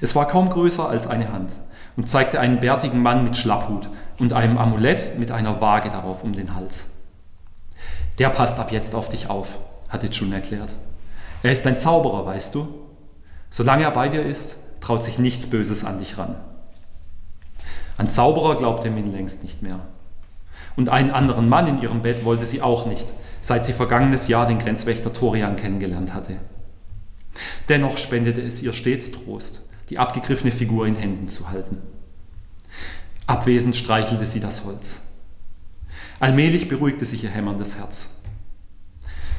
Es 0.00 0.16
war 0.16 0.26
kaum 0.26 0.48
größer 0.48 0.88
als 0.88 1.06
eine 1.06 1.32
Hand 1.32 1.52
und 1.96 2.08
zeigte 2.08 2.40
einen 2.40 2.60
bärtigen 2.60 3.02
Mann 3.02 3.24
mit 3.24 3.36
Schlapphut 3.36 3.90
und 4.18 4.32
einem 4.32 4.58
Amulett 4.58 5.18
mit 5.18 5.30
einer 5.30 5.60
Waage 5.60 5.90
darauf 5.90 6.24
um 6.24 6.32
den 6.32 6.54
Hals. 6.54 6.86
Der 8.18 8.30
passt 8.30 8.58
ab 8.58 8.72
jetzt 8.72 8.94
auf 8.94 9.08
dich 9.08 9.28
auf, 9.28 9.58
hatte 9.88 10.06
Jun 10.06 10.32
erklärt. 10.32 10.74
Er 11.42 11.52
ist 11.52 11.66
ein 11.66 11.78
Zauberer, 11.78 12.24
weißt 12.26 12.54
du? 12.54 12.68
Solange 13.52 13.84
er 13.84 13.90
bei 13.90 14.08
dir 14.08 14.24
ist, 14.24 14.56
traut 14.80 15.04
sich 15.04 15.18
nichts 15.18 15.46
Böses 15.46 15.84
an 15.84 15.98
dich 15.98 16.16
ran. 16.16 16.36
An 17.98 18.08
Zauberer 18.08 18.56
glaubte 18.56 18.90
Min 18.90 19.12
längst 19.12 19.42
nicht 19.42 19.60
mehr. 19.60 19.78
Und 20.74 20.88
einen 20.88 21.10
anderen 21.10 21.50
Mann 21.50 21.66
in 21.66 21.82
ihrem 21.82 22.00
Bett 22.00 22.24
wollte 22.24 22.46
sie 22.46 22.62
auch 22.62 22.86
nicht, 22.86 23.12
seit 23.42 23.66
sie 23.66 23.74
vergangenes 23.74 24.26
Jahr 24.26 24.46
den 24.46 24.56
Grenzwächter 24.56 25.12
Torian 25.12 25.56
kennengelernt 25.56 26.14
hatte. 26.14 26.38
Dennoch 27.68 27.98
spendete 27.98 28.40
es 28.40 28.62
ihr 28.62 28.72
stets 28.72 29.12
Trost, 29.12 29.68
die 29.90 29.98
abgegriffene 29.98 30.50
Figur 30.50 30.86
in 30.86 30.96
Händen 30.96 31.28
zu 31.28 31.50
halten. 31.50 31.76
Abwesend 33.26 33.76
streichelte 33.76 34.24
sie 34.24 34.40
das 34.40 34.64
Holz. 34.64 35.02
Allmählich 36.20 36.68
beruhigte 36.68 37.04
sich 37.04 37.22
ihr 37.22 37.30
hämmerndes 37.30 37.76
Herz. 37.76 38.08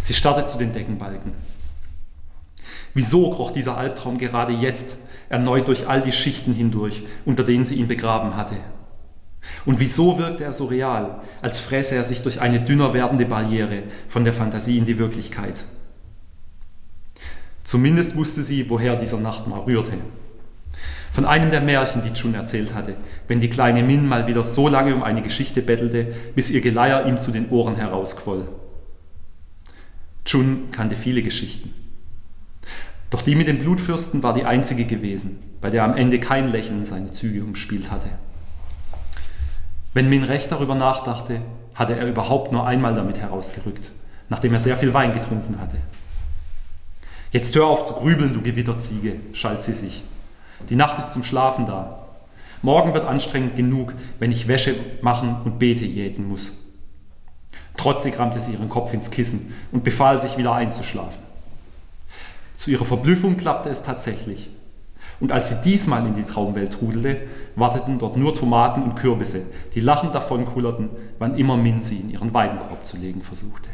Sie 0.02 0.14
starrte 0.14 0.46
zu 0.46 0.60
den 0.60 0.72
Deckenbalken. 0.72 1.34
Wieso 2.94 3.32
kroch 3.32 3.52
dieser 3.52 3.78
Albtraum 3.78 4.18
gerade 4.18 4.54
jetzt 4.54 4.98
erneut 5.30 5.68
durch 5.68 5.88
all 5.88 6.02
die 6.02 6.12
Schichten 6.12 6.54
hindurch, 6.54 7.04
unter 7.26 7.44
denen 7.44 7.64
sie 7.64 7.76
ihn 7.76 7.88
begraben 7.88 8.36
hatte? 8.36 8.56
Und 9.66 9.80
wieso 9.80 10.18
wirkte 10.18 10.44
er 10.44 10.54
so 10.54 10.66
real, 10.66 11.22
als 11.42 11.60
fräse 11.60 11.96
er 11.96 12.04
sich 12.04 12.22
durch 12.22 12.40
eine 12.40 12.62
dünner 12.62 12.94
werdende 12.94 13.26
Barriere 13.26 13.84
von 14.08 14.24
der 14.24 14.34
Fantasie 14.34 14.78
in 14.78 14.86
die 14.86 15.00
Wirklichkeit? 15.00 15.66
Zumindest 17.64 18.16
wusste 18.16 18.44
sie, 18.44 18.70
woher 18.70 18.96
dieser 18.96 19.20
Nachtmahr 19.20 19.66
rührte. 19.66 19.94
Von 21.12 21.26
einem 21.26 21.50
der 21.50 21.62
Märchen, 21.62 22.02
die 22.04 22.14
Chun 22.14 22.34
erzählt 22.34 22.74
hatte, 22.74 22.96
wenn 23.28 23.40
die 23.40 23.50
kleine 23.50 23.84
Min 23.84 24.08
mal 24.08 24.28
wieder 24.28 24.44
so 24.44 24.68
lange 24.68 24.96
um 24.96 25.04
eine 25.04 25.22
Geschichte 25.22 25.62
bettelte, 25.62 26.14
bis 26.36 26.50
ihr 26.50 26.62
Geleier 26.62 27.06
ihm 27.06 27.20
zu 27.20 27.32
den 27.32 27.50
Ohren 27.50 27.76
herausquoll. 27.76 28.48
Chun 30.26 30.70
kannte 30.72 30.96
viele 30.96 31.22
Geschichten. 31.22 31.83
Doch 33.14 33.22
die 33.22 33.36
mit 33.36 33.48
dem 33.48 33.60
Blutfürsten 33.60 34.24
war 34.24 34.34
die 34.34 34.46
einzige 34.46 34.86
gewesen, 34.86 35.38
bei 35.62 35.70
der 35.70 35.84
am 35.84 35.96
Ende 35.96 36.20
kein 36.20 36.52
Lächeln 36.52 36.84
seine 36.84 37.12
Züge 37.12 37.44
umspielt 37.44 37.92
hatte. 37.92 38.10
Wenn 39.94 40.10
Min 40.10 40.24
recht 40.24 40.52
darüber 40.52 40.74
nachdachte, 40.74 41.42
hatte 41.76 41.96
er 41.96 42.08
überhaupt 42.08 42.52
nur 42.52 42.66
einmal 42.66 42.96
damit 42.96 43.20
herausgerückt, 43.20 43.92
nachdem 44.30 44.52
er 44.54 44.60
sehr 44.60 44.78
viel 44.78 44.96
Wein 44.96 45.14
getrunken 45.14 45.60
hatte. 45.62 45.78
Jetzt 47.30 47.56
hör 47.56 47.68
auf 47.68 47.84
zu 47.84 47.94
grübeln, 47.94 48.34
du 48.34 48.42
Gewitterziege, 48.42 49.18
schalt 49.34 49.62
sie 49.62 49.74
sich. 49.74 50.04
Die 50.70 50.76
Nacht 50.76 50.98
ist 50.98 51.14
zum 51.14 51.22
Schlafen 51.22 51.68
da. 51.68 52.08
Morgen 52.64 52.96
wird 52.96 53.06
anstrengend 53.06 53.56
genug, 53.56 53.94
wenn 54.18 54.32
ich 54.32 54.48
Wäsche 54.48 54.74
machen 55.04 55.36
und 55.46 55.60
Beete 55.60 55.86
jäten 55.86 56.28
muss. 56.28 56.58
Trotzig 57.78 58.18
rammte 58.18 58.40
sie 58.40 58.54
ihren 58.54 58.70
Kopf 58.70 58.92
ins 58.92 59.12
Kissen 59.12 59.54
und 59.72 59.84
befahl 59.84 60.20
sich 60.20 60.36
wieder 60.40 60.56
einzuschlafen. 60.56 61.23
Zu 62.64 62.72
ihrer 62.72 62.86
Verblüffung 62.86 63.36
klappte 63.36 63.68
es 63.68 63.84
tatsächlich. 63.84 64.50
Und 65.20 65.34
als 65.34 65.50
sie 65.50 65.56
diesmal 65.66 66.08
in 66.08 66.14
die 66.14 66.24
Traumwelt 66.24 66.72
trudelte, 66.72 67.18
warteten 67.58 68.00
dort 68.00 68.16
nur 68.16 68.34
Tomaten 68.34 68.84
und 68.84 68.96
Kürbisse, 68.96 69.42
die 69.76 69.82
lachend 69.82 70.16
davonkullerten, 70.16 70.90
wann 71.20 71.36
immer 71.36 71.58
Min 71.58 71.82
sie 71.82 71.98
in 71.98 72.10
ihren 72.10 72.34
Weidenkorb 72.34 72.86
zu 72.86 72.96
legen 72.96 73.22
versuchte. 73.22 73.68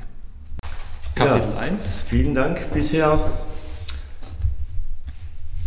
Kapitel 1.13 1.51
ja, 1.53 1.61
1. 1.71 2.01
Vielen 2.01 2.33
Dank 2.33 2.73
bisher. 2.73 3.29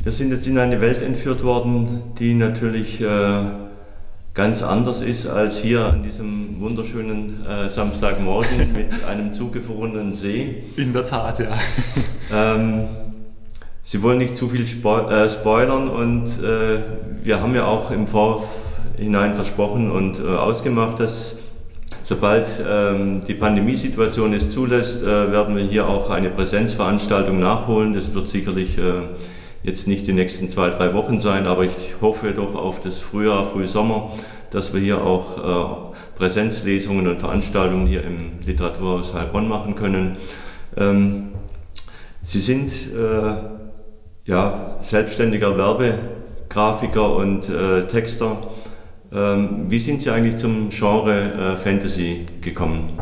Wir 0.03 0.11
sind 0.11 0.33
jetzt 0.33 0.49
in 0.49 0.59
eine 0.59 0.81
Welt 0.81 1.01
entführt 1.01 1.45
worden, 1.45 2.03
die 2.19 2.35
natürlich 2.35 3.01
äh, 3.01 3.45
ganz 4.35 4.65
anders 4.65 5.01
ist 5.01 5.29
als 5.29 5.61
hier 5.61 5.85
an 5.85 6.03
diesem 6.03 6.61
wunderschönen 6.61 7.47
äh, 7.47 7.71
Samstagmorgen 7.71 8.73
mit 8.73 9.05
einem 9.05 9.33
zugefrorenen 9.33 10.13
See. 10.13 10.65
In 10.77 10.93
der 10.93 11.05
Tat, 11.05 11.39
ja. 11.39 11.57
Ähm, 12.35 12.89
Sie 13.85 14.01
wollen 14.03 14.19
nicht 14.19 14.37
zu 14.37 14.49
viel 14.49 14.65
spo 14.65 15.09
äh, 15.09 15.29
spoilern 15.29 15.89
und 15.89 16.27
äh, 16.41 16.79
wir 17.25 17.41
haben 17.41 17.55
ja 17.57 17.67
auch 17.67 17.91
im 17.91 18.07
Vorhinein 18.07 19.35
versprochen 19.35 19.91
und 19.91 20.21
äh, 20.21 20.23
ausgemacht, 20.23 21.01
dass 21.01 21.39
sobald 22.05 22.65
ähm, 22.65 23.23
die 23.27 23.35
Pandemiesituation 23.35 24.35
es 24.35 24.53
zulässt, 24.53 25.03
äh, 25.03 25.33
werden 25.33 25.57
wir 25.57 25.65
hier 25.65 25.89
auch 25.89 26.11
eine 26.11 26.31
Präsenzveranstaltung 26.31 27.41
nachholen. 27.41 27.93
Das 27.93 28.15
wird 28.15 28.29
sicherlich 28.29 28.79
äh, 28.79 29.03
jetzt 29.65 29.89
nicht 29.89 30.07
die 30.07 30.13
nächsten 30.13 30.49
zwei, 30.49 30.71
drei 30.71 30.95
Wochen 30.95 31.19
sein, 31.19 31.47
aber 31.47 31.65
ich 31.65 31.97
hoffe 32.01 32.31
doch 32.31 32.55
auf 32.55 32.81
das 32.81 33.01
Frühjahr, 33.01 33.45
Frühsommer, 33.45 34.13
dass 34.51 34.73
wir 34.73 34.81
hier 34.81 35.03
auch 35.03 35.39
äh, 35.39 36.19
Präsenzlesungen 36.19 37.09
und 37.09 37.19
Veranstaltungen 37.19 37.89
hier 37.89 38.05
im 38.05 38.35
Literaturhaus 38.47 39.13
Heilbronn 39.13 39.49
machen 39.49 39.75
können. 39.75 40.19
Ähm, 40.77 41.31
Sie 42.25 42.39
sind 42.39 42.71
ja, 44.25 44.79
selbstständiger 44.83 45.57
Werbegrafiker 45.57 47.17
und 47.17 47.49
äh, 47.49 47.87
Texter. 47.87 48.51
Ähm, 49.13 49.71
wie 49.71 49.79
sind 49.79 50.03
Sie 50.03 50.11
eigentlich 50.11 50.37
zum 50.37 50.71
Genre 50.71 51.55
äh, 51.55 51.57
Fantasy 51.57 52.27
gekommen? 52.41 52.99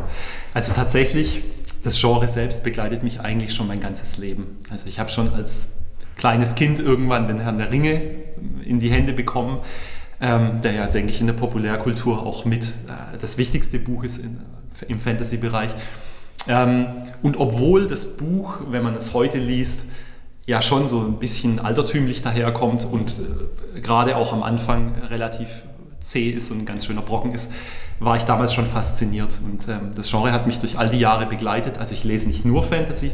Also 0.55 0.73
tatsächlich, 0.75 1.43
das 1.85 2.01
Genre 2.01 2.27
selbst 2.27 2.65
begleitet 2.65 3.03
mich 3.03 3.21
eigentlich 3.21 3.55
schon 3.55 3.69
mein 3.69 3.81
ganzes 3.81 4.19
Leben. 4.19 4.59
Also 4.71 4.89
ich 4.89 4.99
habe 4.99 5.11
schon 5.11 5.33
als 5.33 5.77
kleines 6.17 6.55
Kind 6.55 6.81
irgendwann 6.81 7.27
den 7.27 7.41
Herrn 7.41 7.59
der 7.59 7.71
Ringe 7.71 8.01
in 8.65 8.81
die 8.81 8.91
Hände 8.91 9.13
bekommen, 9.13 9.59
ähm, 10.21 10.61
der 10.63 10.73
ja, 10.73 10.87
denke 10.87 11.13
ich, 11.13 11.21
in 11.21 11.27
der 11.27 11.35
Populärkultur 11.35 12.27
auch 12.27 12.45
mit 12.45 12.67
äh, 12.67 13.19
das 13.21 13.39
wichtigste 13.39 13.79
Buch 13.79 14.05
ist 14.05 14.19
in, 14.19 14.39
im 14.89 15.01
Fantasy-Bereich. 15.01 15.71
Ähm, 16.49 16.87
und 17.23 17.37
obwohl 17.39 17.87
das 17.87 18.17
Buch, 18.17 18.59
wenn 18.71 18.83
man 18.83 18.95
es 18.95 19.15
heute 19.15 19.39
liest, 19.39 19.87
ja 20.51 20.61
schon 20.61 20.85
so 20.89 20.99
ein 21.01 21.19
bisschen 21.21 21.61
altertümlich 21.61 22.23
daherkommt 22.23 22.85
und 22.85 23.21
äh, 23.77 23.81
gerade 23.81 24.17
auch 24.17 24.33
am 24.33 24.43
Anfang 24.43 24.97
relativ 25.09 25.49
zäh 26.01 26.29
ist 26.31 26.51
und 26.51 26.59
ein 26.59 26.67
ganz 26.67 26.87
schöner 26.87 27.03
Brocken 27.03 27.33
ist, 27.33 27.53
war 28.01 28.17
ich 28.17 28.25
damals 28.25 28.53
schon 28.53 28.67
fasziniert. 28.67 29.41
Und 29.45 29.69
ähm, 29.69 29.93
das 29.95 30.11
Genre 30.11 30.33
hat 30.33 30.49
mich 30.49 30.59
durch 30.59 30.77
all 30.77 30.89
die 30.89 30.99
Jahre 30.99 31.27
begleitet. 31.27 31.79
Also 31.79 31.95
ich 31.95 32.03
lese 32.03 32.27
nicht 32.27 32.45
nur 32.45 32.65
Fantasy, 32.65 33.13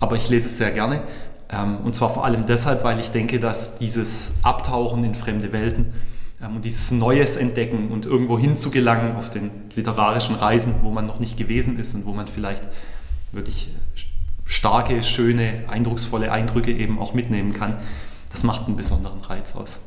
aber 0.00 0.16
ich 0.16 0.30
lese 0.30 0.46
es 0.46 0.56
sehr 0.56 0.70
gerne. 0.70 1.02
Ähm, 1.50 1.78
und 1.84 1.94
zwar 1.94 2.08
vor 2.08 2.24
allem 2.24 2.46
deshalb, 2.46 2.82
weil 2.82 2.98
ich 2.98 3.10
denke, 3.10 3.38
dass 3.38 3.76
dieses 3.76 4.32
Abtauchen 4.42 5.04
in 5.04 5.14
fremde 5.14 5.52
Welten 5.52 5.92
ähm, 6.42 6.56
und 6.56 6.64
dieses 6.64 6.90
Neues 6.92 7.36
entdecken 7.36 7.90
und 7.90 8.06
irgendwo 8.06 8.38
hinzugelangen 8.38 9.16
auf 9.16 9.28
den 9.28 9.50
literarischen 9.76 10.36
Reisen, 10.36 10.76
wo 10.80 10.90
man 10.90 11.06
noch 11.06 11.20
nicht 11.20 11.36
gewesen 11.36 11.78
ist 11.78 11.94
und 11.94 12.06
wo 12.06 12.14
man 12.14 12.26
vielleicht 12.26 12.66
wirklich 13.32 13.68
starke, 14.64 15.02
schöne, 15.02 15.64
eindrucksvolle 15.68 16.32
Eindrücke 16.32 16.72
eben 16.72 16.98
auch 16.98 17.12
mitnehmen 17.12 17.52
kann, 17.52 17.76
das 18.30 18.44
macht 18.44 18.66
einen 18.66 18.76
besonderen 18.76 19.20
Reiz 19.20 19.54
aus. 19.54 19.82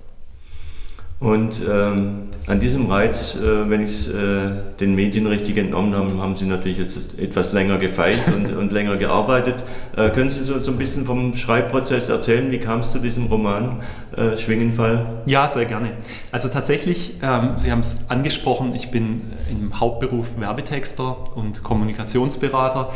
Und 1.20 1.64
ähm, 1.68 2.28
an 2.46 2.60
diesem 2.60 2.86
Reiz, 2.92 3.36
äh, 3.36 3.68
wenn 3.72 3.82
ich 3.82 3.90
es 3.90 4.08
äh, 4.10 4.52
den 4.80 4.94
Medien 4.94 5.26
richtig 5.26 5.58
entnommen 5.58 5.96
habe, 5.96 6.16
haben 6.20 6.36
Sie 6.36 6.46
natürlich 6.46 6.78
jetzt 6.78 7.20
etwas 7.20 7.54
länger 7.54 7.80
gefeilt 7.80 8.22
und, 8.36 8.56
und 8.56 8.72
länger 8.72 8.98
gearbeitet. 8.98 9.64
Äh, 9.96 10.12
können 10.12 10.30
Sie 10.30 10.44
so, 10.44 10.60
so 10.60 10.70
ein 10.70 10.78
bisschen 10.78 11.08
vom 11.08 11.34
Schreibprozess 11.34 12.10
erzählen? 12.10 12.52
Wie 12.52 12.60
kam 12.60 12.82
es 12.82 12.92
zu 12.92 13.00
diesem 13.00 13.26
Roman 13.26 13.80
äh, 14.16 14.38
Schwingenfall? 14.38 15.24
Ja, 15.26 15.48
sehr 15.48 15.66
gerne. 15.66 15.94
Also 16.32 16.50
tatsächlich, 16.50 17.16
ähm, 17.24 17.54
Sie 17.58 17.72
haben 17.72 17.82
es 17.82 17.96
angesprochen, 18.10 18.76
ich 18.76 18.92
bin 18.92 19.22
im 19.50 19.80
Hauptberuf 19.80 20.40
Werbetexter 20.40 21.36
und 21.36 21.64
Kommunikationsberater 21.64 22.92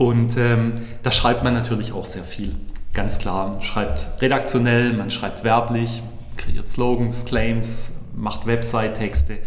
und 0.00 0.38
ähm, 0.38 0.80
da 1.02 1.12
schreibt 1.12 1.44
man 1.44 1.52
natürlich 1.52 1.92
auch 1.92 2.06
sehr 2.06 2.24
viel. 2.24 2.56
Ganz 2.94 3.18
klar, 3.18 3.48
man 3.48 3.60
schreibt 3.60 4.08
redaktionell, 4.22 4.94
man 4.94 5.10
schreibt 5.10 5.44
werblich, 5.44 6.02
kreiert 6.38 6.68
Slogans, 6.68 7.26
Claims, 7.26 7.92
macht 8.16 8.46
Website-Texte. 8.46 9.40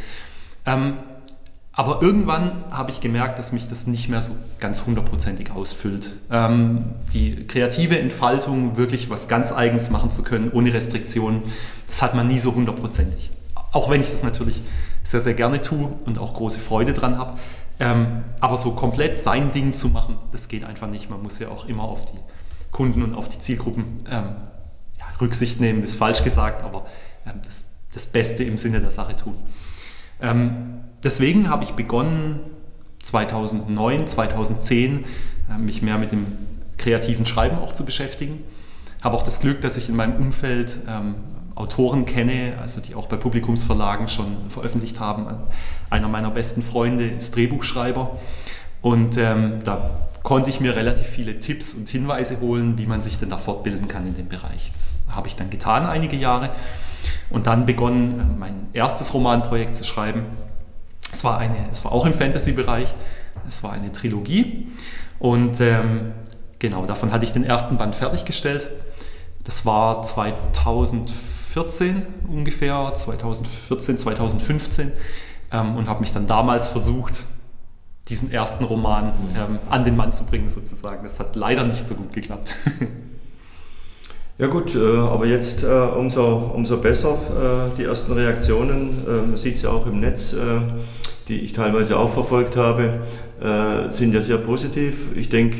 Ähm, 0.67 0.97
aber 1.71 2.03
irgendwann 2.03 2.65
habe 2.69 2.91
ich 2.91 3.01
gemerkt, 3.01 3.39
dass 3.39 3.51
mich 3.51 3.67
das 3.67 3.87
nicht 3.87 4.09
mehr 4.09 4.21
so 4.21 4.33
ganz 4.59 4.85
hundertprozentig 4.85 5.49
ausfüllt. 5.49 6.11
Ähm, 6.29 6.85
die 7.13 7.47
kreative 7.47 7.97
Entfaltung, 7.97 8.77
wirklich 8.77 9.09
was 9.09 9.27
ganz 9.27 9.51
Eigenes 9.51 9.89
machen 9.89 10.11
zu 10.11 10.21
können, 10.21 10.51
ohne 10.51 10.71
Restriktionen, 10.71 11.41
das 11.87 12.03
hat 12.03 12.13
man 12.13 12.27
nie 12.27 12.37
so 12.37 12.53
hundertprozentig. 12.53 13.31
Auch 13.71 13.89
wenn 13.89 14.01
ich 14.01 14.11
das 14.11 14.21
natürlich 14.21 14.61
sehr, 15.03 15.19
sehr 15.19 15.33
gerne 15.33 15.61
tue 15.61 15.91
und 16.05 16.19
auch 16.19 16.35
große 16.35 16.59
Freude 16.59 16.93
dran 16.93 17.17
habe. 17.17 17.33
Ähm, 17.79 18.23
aber 18.39 18.57
so 18.57 18.71
komplett 18.71 19.17
sein 19.17 19.51
Ding 19.51 19.73
zu 19.73 19.89
machen, 19.89 20.17
das 20.31 20.47
geht 20.47 20.63
einfach 20.63 20.87
nicht. 20.87 21.09
Man 21.09 21.21
muss 21.21 21.39
ja 21.39 21.49
auch 21.49 21.65
immer 21.65 21.83
auf 21.83 22.05
die 22.05 22.19
Kunden 22.71 23.03
und 23.03 23.15
auf 23.15 23.29
die 23.29 23.39
Zielgruppen 23.39 24.03
ähm, 24.09 24.35
Rücksicht 25.21 25.59
nehmen 25.59 25.83
ist 25.83 25.95
falsch 25.95 26.23
gesagt, 26.23 26.63
aber 26.63 26.85
ähm, 27.25 27.39
das, 27.43 27.65
das, 27.93 28.07
Beste 28.07 28.43
im 28.43 28.57
Sinne 28.57 28.81
der 28.81 28.91
Sache 28.91 29.15
tun. 29.15 29.37
Ähm, 30.21 30.81
deswegen 31.03 31.49
habe 31.49 31.63
ich 31.63 31.71
begonnen, 31.71 32.39
2009, 33.01 34.07
2010 34.07 35.05
äh, 35.49 35.57
mich 35.57 35.81
mehr 35.81 35.97
mit 35.97 36.11
dem 36.11 36.25
kreativen 36.77 37.25
Schreiben 37.25 37.57
auch 37.57 37.73
zu 37.73 37.85
beschäftigen. 37.85 38.43
Habe 39.03 39.17
auch 39.17 39.23
das 39.23 39.39
Glück, 39.39 39.61
dass 39.61 39.77
ich 39.77 39.89
in 39.89 39.95
meinem 39.95 40.15
Umfeld 40.15 40.77
ähm, 40.87 41.15
Autoren 41.55 42.05
kenne, 42.05 42.57
also 42.59 42.81
die 42.81 42.95
auch 42.95 43.07
bei 43.07 43.15
Publikumsverlagen 43.15 44.07
schon 44.07 44.49
veröffentlicht 44.49 44.99
haben. 44.99 45.27
Einer 45.89 46.07
meiner 46.07 46.31
besten 46.31 46.63
Freunde 46.63 47.07
ist 47.07 47.35
Drehbuchschreiber 47.35 48.17
und 48.81 49.17
ähm, 49.17 49.63
da 49.63 49.91
konnte 50.23 50.49
ich 50.49 50.59
mir 50.59 50.75
relativ 50.75 51.05
viele 51.05 51.39
Tipps 51.39 51.73
und 51.73 51.87
Hinweise 51.89 52.39
holen, 52.39 52.77
wie 52.77 52.85
man 52.85 53.01
sich 53.01 53.19
denn 53.19 53.29
da 53.29 53.37
fortbilden 53.37 53.87
kann 53.87 54.07
in 54.07 54.15
dem 54.15 54.29
Bereich. 54.29 54.71
Das 54.75 55.15
habe 55.15 55.27
ich 55.27 55.35
dann 55.35 55.49
getan 55.49 55.85
einige 55.85 56.15
Jahre 56.15 56.49
und 57.29 57.45
dann 57.47 57.65
begonnen, 57.65 58.37
mein 58.39 58.67
erstes 58.73 59.13
Romanprojekt 59.13 59.75
zu 59.75 59.83
schreiben. 59.83 60.25
Es 61.11 61.23
war, 61.23 61.37
eine, 61.37 61.69
es 61.71 61.85
war 61.85 61.91
auch 61.91 62.05
im 62.05 62.13
Fantasy-Bereich, 62.13 62.93
es 63.47 63.63
war 63.63 63.73
eine 63.73 63.91
Trilogie 63.91 64.67
und 65.19 65.59
ähm, 65.61 66.13
genau, 66.57 66.85
davon 66.85 67.11
hatte 67.11 67.25
ich 67.25 67.31
den 67.31 67.43
ersten 67.43 67.77
Band 67.77 67.93
fertiggestellt. 67.93 68.69
Das 69.43 69.65
war 69.65 70.03
2014 71.53 72.05
ungefähr, 72.29 72.91
2014, 72.93 73.99
2015 73.99 74.91
ähm, 75.51 75.75
und 75.75 75.87
habe 75.87 75.99
mich 75.99 76.11
dann 76.11 76.25
damals 76.25 76.69
versucht, 76.69 77.25
diesen 78.09 78.31
ersten 78.31 78.63
Roman 78.63 79.13
ähm, 79.35 79.59
an 79.69 79.83
den 79.83 79.95
Mann 79.95 80.11
zu 80.13 80.25
bringen 80.25 80.47
sozusagen. 80.47 81.03
Das 81.03 81.19
hat 81.19 81.35
leider 81.35 81.63
nicht 81.63 81.87
so 81.87 81.95
gut 81.95 82.13
geklappt. 82.13 82.55
Ja 84.39 84.47
gut, 84.47 84.73
äh, 84.73 84.79
aber 84.79 85.27
jetzt 85.27 85.63
äh, 85.63 85.67
umso, 85.67 86.51
umso 86.55 86.77
besser 86.77 87.13
äh, 87.13 87.77
die 87.77 87.83
ersten 87.83 88.13
Reaktionen. 88.13 89.05
Man 89.05 89.37
sieht 89.37 89.55
es 89.55 89.61
ja 89.61 89.69
auch 89.69 89.85
im 89.85 89.99
Netz, 89.99 90.35
die 91.27 91.39
ich 91.41 91.53
teilweise 91.53 91.99
auch 91.99 92.09
verfolgt 92.09 92.57
habe, 92.57 93.01
sind 93.91 94.13
ja 94.13 94.21
sehr 94.21 94.39
positiv. 94.39 95.09
Ich 95.15 95.29
denke, 95.29 95.57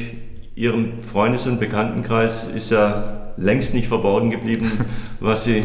Ihrem 0.55 0.99
Freundes- 0.99 1.47
und 1.47 1.59
Bekanntenkreis 1.59 2.47
ist 2.47 2.69
ja 2.71 3.31
längst 3.37 3.73
nicht 3.73 3.87
verborgen 3.87 4.29
geblieben, 4.29 4.71
was 5.19 5.45
Sie 5.45 5.63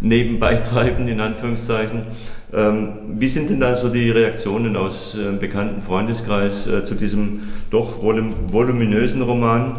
nebenbei 0.00 0.54
treiben, 0.70 1.08
in 1.08 1.20
Anführungszeichen. 1.20 2.06
Ähm, 2.52 2.98
wie 3.16 3.28
sind 3.28 3.48
denn 3.50 3.60
da 3.60 3.76
so 3.76 3.88
die 3.90 4.10
Reaktionen 4.10 4.76
aus 4.76 5.16
äh, 5.16 5.32
bekannten 5.32 5.82
Freundeskreis 5.82 6.66
äh, 6.66 6.84
zu 6.84 6.94
diesem 6.94 7.42
doch 7.70 8.02
voluminösen 8.02 9.22
Roman? 9.22 9.78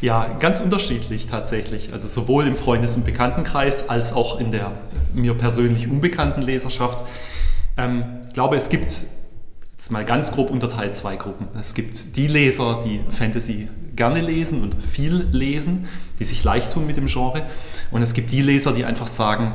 Ja, 0.00 0.28
ganz 0.38 0.60
unterschiedlich 0.60 1.26
tatsächlich. 1.26 1.92
Also 1.92 2.06
sowohl 2.06 2.46
im 2.46 2.54
Freundes- 2.54 2.94
und 2.94 3.04
Bekanntenkreis 3.04 3.88
als 3.88 4.12
auch 4.12 4.38
in 4.38 4.52
der 4.52 4.70
mir 5.12 5.34
persönlich 5.34 5.88
unbekannten 5.88 6.42
Leserschaft. 6.42 7.04
Ähm, 7.76 8.04
ich 8.26 8.32
glaube, 8.32 8.56
es 8.56 8.68
gibt 8.68 8.94
jetzt 9.72 9.90
mal 9.90 10.04
ganz 10.04 10.30
grob 10.30 10.50
unterteilt 10.50 10.94
zwei 10.94 11.16
Gruppen. 11.16 11.48
Es 11.58 11.74
gibt 11.74 12.16
die 12.16 12.28
Leser, 12.28 12.80
die 12.84 13.00
Fantasy 13.10 13.68
gerne 13.96 14.20
lesen 14.20 14.62
und 14.62 14.74
viel 14.82 15.26
lesen, 15.32 15.88
die 16.18 16.24
sich 16.24 16.44
leicht 16.44 16.72
tun 16.72 16.86
mit 16.86 16.96
dem 16.96 17.06
Genre. 17.06 17.42
Und 17.90 18.02
es 18.02 18.14
gibt 18.14 18.30
die 18.30 18.42
Leser, 18.42 18.72
die 18.72 18.84
einfach 18.84 19.06
sagen, 19.06 19.54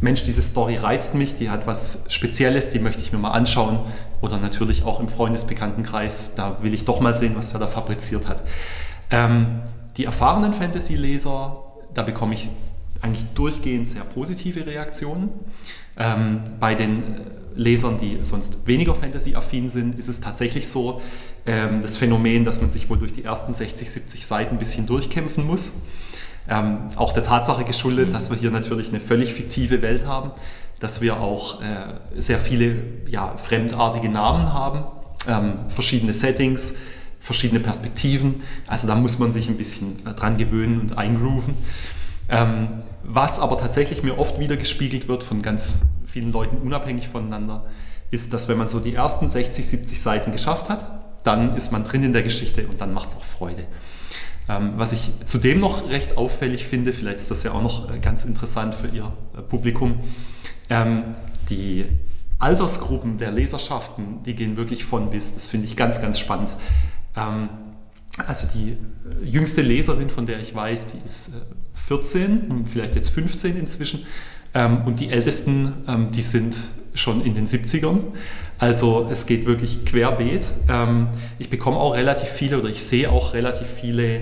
Mensch, 0.00 0.22
diese 0.22 0.42
Story 0.42 0.76
reizt 0.76 1.14
mich, 1.14 1.34
die 1.34 1.50
hat 1.50 1.66
was 1.66 2.04
Spezielles, 2.08 2.70
die 2.70 2.78
möchte 2.78 3.02
ich 3.02 3.12
mir 3.12 3.18
mal 3.18 3.32
anschauen. 3.32 3.80
Oder 4.20 4.38
natürlich 4.38 4.84
auch 4.84 5.00
im 5.00 5.08
Freundesbekanntenkreis, 5.08 6.34
da 6.36 6.58
will 6.62 6.72
ich 6.72 6.84
doch 6.84 7.00
mal 7.00 7.14
sehen, 7.14 7.34
was 7.36 7.52
er 7.52 7.58
da 7.58 7.66
fabriziert 7.66 8.28
hat. 8.28 8.42
Ähm, 9.10 9.60
die 9.96 10.04
erfahrenen 10.04 10.52
Fantasy-Leser, 10.52 11.56
da 11.94 12.02
bekomme 12.02 12.34
ich 12.34 12.50
eigentlich 13.00 13.26
durchgehend 13.34 13.88
sehr 13.88 14.04
positive 14.04 14.66
Reaktionen. 14.66 15.30
Ähm, 15.98 16.40
bei 16.60 16.74
den 16.74 16.98
äh, 16.98 17.04
Lesern, 17.56 17.98
die 17.98 18.20
sonst 18.22 18.66
weniger 18.66 18.94
Fantasy-affin 18.94 19.68
sind, 19.68 19.98
ist 19.98 20.08
es 20.08 20.20
tatsächlich 20.20 20.68
so, 20.68 21.00
ähm, 21.44 21.82
das 21.82 21.96
Phänomen, 21.96 22.44
dass 22.44 22.60
man 22.60 22.70
sich 22.70 22.88
wohl 22.88 22.98
durch 22.98 23.12
die 23.12 23.24
ersten 23.24 23.52
60, 23.52 23.90
70 23.90 24.24
Seiten 24.24 24.54
ein 24.54 24.58
bisschen 24.58 24.86
durchkämpfen 24.86 25.44
muss. 25.44 25.72
Ähm, 26.48 26.78
auch 26.96 27.12
der 27.12 27.24
Tatsache 27.24 27.64
geschuldet, 27.64 28.08
mhm. 28.08 28.12
dass 28.12 28.30
wir 28.30 28.36
hier 28.38 28.50
natürlich 28.50 28.88
eine 28.88 29.00
völlig 29.00 29.34
fiktive 29.34 29.82
Welt 29.82 30.06
haben, 30.06 30.30
dass 30.78 31.00
wir 31.00 31.20
auch 31.20 31.60
äh, 31.60 31.64
sehr 32.20 32.38
viele 32.38 32.76
ja, 33.08 33.36
fremdartige 33.36 34.08
Namen 34.08 34.52
haben, 34.52 34.84
ähm, 35.26 35.54
verschiedene 35.68 36.14
Settings, 36.14 36.74
verschiedene 37.20 37.60
Perspektiven. 37.60 38.42
Also 38.66 38.86
da 38.86 38.94
muss 38.94 39.18
man 39.18 39.32
sich 39.32 39.48
ein 39.48 39.56
bisschen 39.56 39.96
äh, 40.06 40.14
dran 40.14 40.36
gewöhnen 40.36 40.80
und 40.80 40.96
eingrooven. 40.96 41.54
Ähm, 42.28 42.82
was 43.02 43.38
aber 43.38 43.56
tatsächlich 43.56 44.02
mir 44.02 44.18
oft 44.18 44.38
wieder 44.38 44.56
gespiegelt 44.56 45.08
wird 45.08 45.22
von 45.22 45.40
ganz 45.40 45.82
vielen 46.04 46.32
Leuten 46.32 46.58
unabhängig 46.58 47.08
voneinander, 47.08 47.66
ist, 48.10 48.32
dass 48.32 48.48
wenn 48.48 48.58
man 48.58 48.68
so 48.68 48.80
die 48.80 48.94
ersten 48.94 49.28
60, 49.28 49.66
70 49.66 50.00
Seiten 50.00 50.32
geschafft 50.32 50.68
hat, 50.68 50.90
dann 51.24 51.56
ist 51.56 51.72
man 51.72 51.84
drin 51.84 52.02
in 52.02 52.12
der 52.12 52.22
Geschichte 52.22 52.66
und 52.66 52.80
dann 52.80 52.92
macht 52.92 53.10
es 53.10 53.16
auch 53.16 53.24
Freude. 53.24 53.66
Ähm, 54.48 54.74
was 54.76 54.92
ich 54.92 55.10
zudem 55.24 55.60
noch 55.60 55.90
recht 55.90 56.16
auffällig 56.16 56.66
finde, 56.66 56.92
vielleicht 56.92 57.18
ist 57.18 57.30
das 57.30 57.42
ja 57.42 57.52
auch 57.52 57.62
noch 57.62 57.90
äh, 57.90 57.98
ganz 57.98 58.24
interessant 58.24 58.74
für 58.74 58.88
Ihr 58.88 59.12
äh, 59.36 59.42
Publikum, 59.42 60.00
ähm, 60.70 61.04
die 61.50 61.84
Altersgruppen 62.38 63.18
der 63.18 63.30
Leserschaften, 63.30 64.22
die 64.22 64.34
gehen 64.34 64.56
wirklich 64.56 64.84
von 64.84 65.10
bis. 65.10 65.34
Das 65.34 65.48
finde 65.48 65.66
ich 65.66 65.76
ganz, 65.76 66.00
ganz 66.00 66.18
spannend. 66.18 66.50
Ähm, 67.16 67.50
also 68.26 68.46
die 68.54 68.70
äh, 68.70 69.24
jüngste 69.24 69.60
Leserin, 69.60 70.08
von 70.08 70.24
der 70.24 70.40
ich 70.40 70.54
weiß, 70.54 70.92
die 70.92 70.98
ist 71.04 71.32
14, 71.86 72.64
vielleicht 72.70 72.94
jetzt 72.94 73.10
15 73.10 73.56
inzwischen. 73.56 74.06
Und 74.54 74.98
die 74.98 75.10
ältesten, 75.10 75.72
die 76.14 76.22
sind 76.22 76.56
schon 76.94 77.24
in 77.24 77.34
den 77.34 77.46
70ern. 77.46 78.00
Also 78.58 79.06
es 79.10 79.26
geht 79.26 79.46
wirklich 79.46 79.84
querbeet. 79.84 80.50
Ähm, 80.68 81.08
ich 81.38 81.48
bekomme 81.48 81.76
auch 81.76 81.94
relativ 81.94 82.28
viele 82.28 82.58
oder 82.58 82.68
ich 82.68 82.82
sehe 82.82 83.10
auch 83.10 83.32
relativ 83.34 83.68
viele 83.68 84.16
äh, 84.16 84.20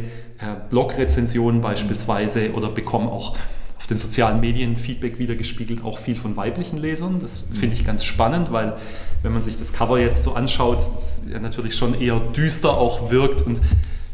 Blog-Rezensionen 0.69 1.63
beispielsweise 1.63 2.53
oder 2.53 2.69
bekomme 2.69 3.11
auch 3.11 3.37
auf 3.79 3.87
den 3.87 3.99
sozialen 3.99 4.41
Medien 4.41 4.77
Feedback 4.77 5.19
wiedergespiegelt, 5.19 5.85
auch 5.85 5.99
viel 5.99 6.17
von 6.17 6.37
weiblichen 6.37 6.77
Lesern. 6.77 7.19
Das 7.21 7.49
finde 7.55 7.77
ich 7.77 7.85
ganz 7.85 8.05
spannend, 8.05 8.53
weil 8.53 8.77
wenn 9.23 9.33
man 9.33 9.41
sich 9.41 9.57
das 9.57 9.73
Cover 9.73 9.99
jetzt 9.99 10.23
so 10.23 10.35
anschaut, 10.35 10.87
es 10.99 11.23
ja 11.31 11.39
natürlich 11.39 11.75
schon 11.75 11.99
eher 11.99 12.21
düster 12.21 12.77
auch 12.77 13.11
wirkt 13.11 13.43
und 13.43 13.61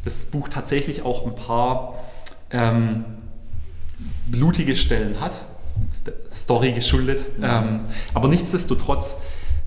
das 0.04 0.24
Buch 0.26 0.48
tatsächlich 0.48 1.02
auch 1.02 1.26
ein 1.26 1.34
paar 1.34 1.94
ähm, 2.50 3.04
blutige 4.32 4.74
Stellen 4.74 5.20
hat 5.20 5.44
Story 6.32 6.72
geschuldet. 6.72 7.38
Mhm. 7.38 7.44
Ähm, 7.44 7.80
aber 8.14 8.28
nichtsdestotrotz, 8.28 9.16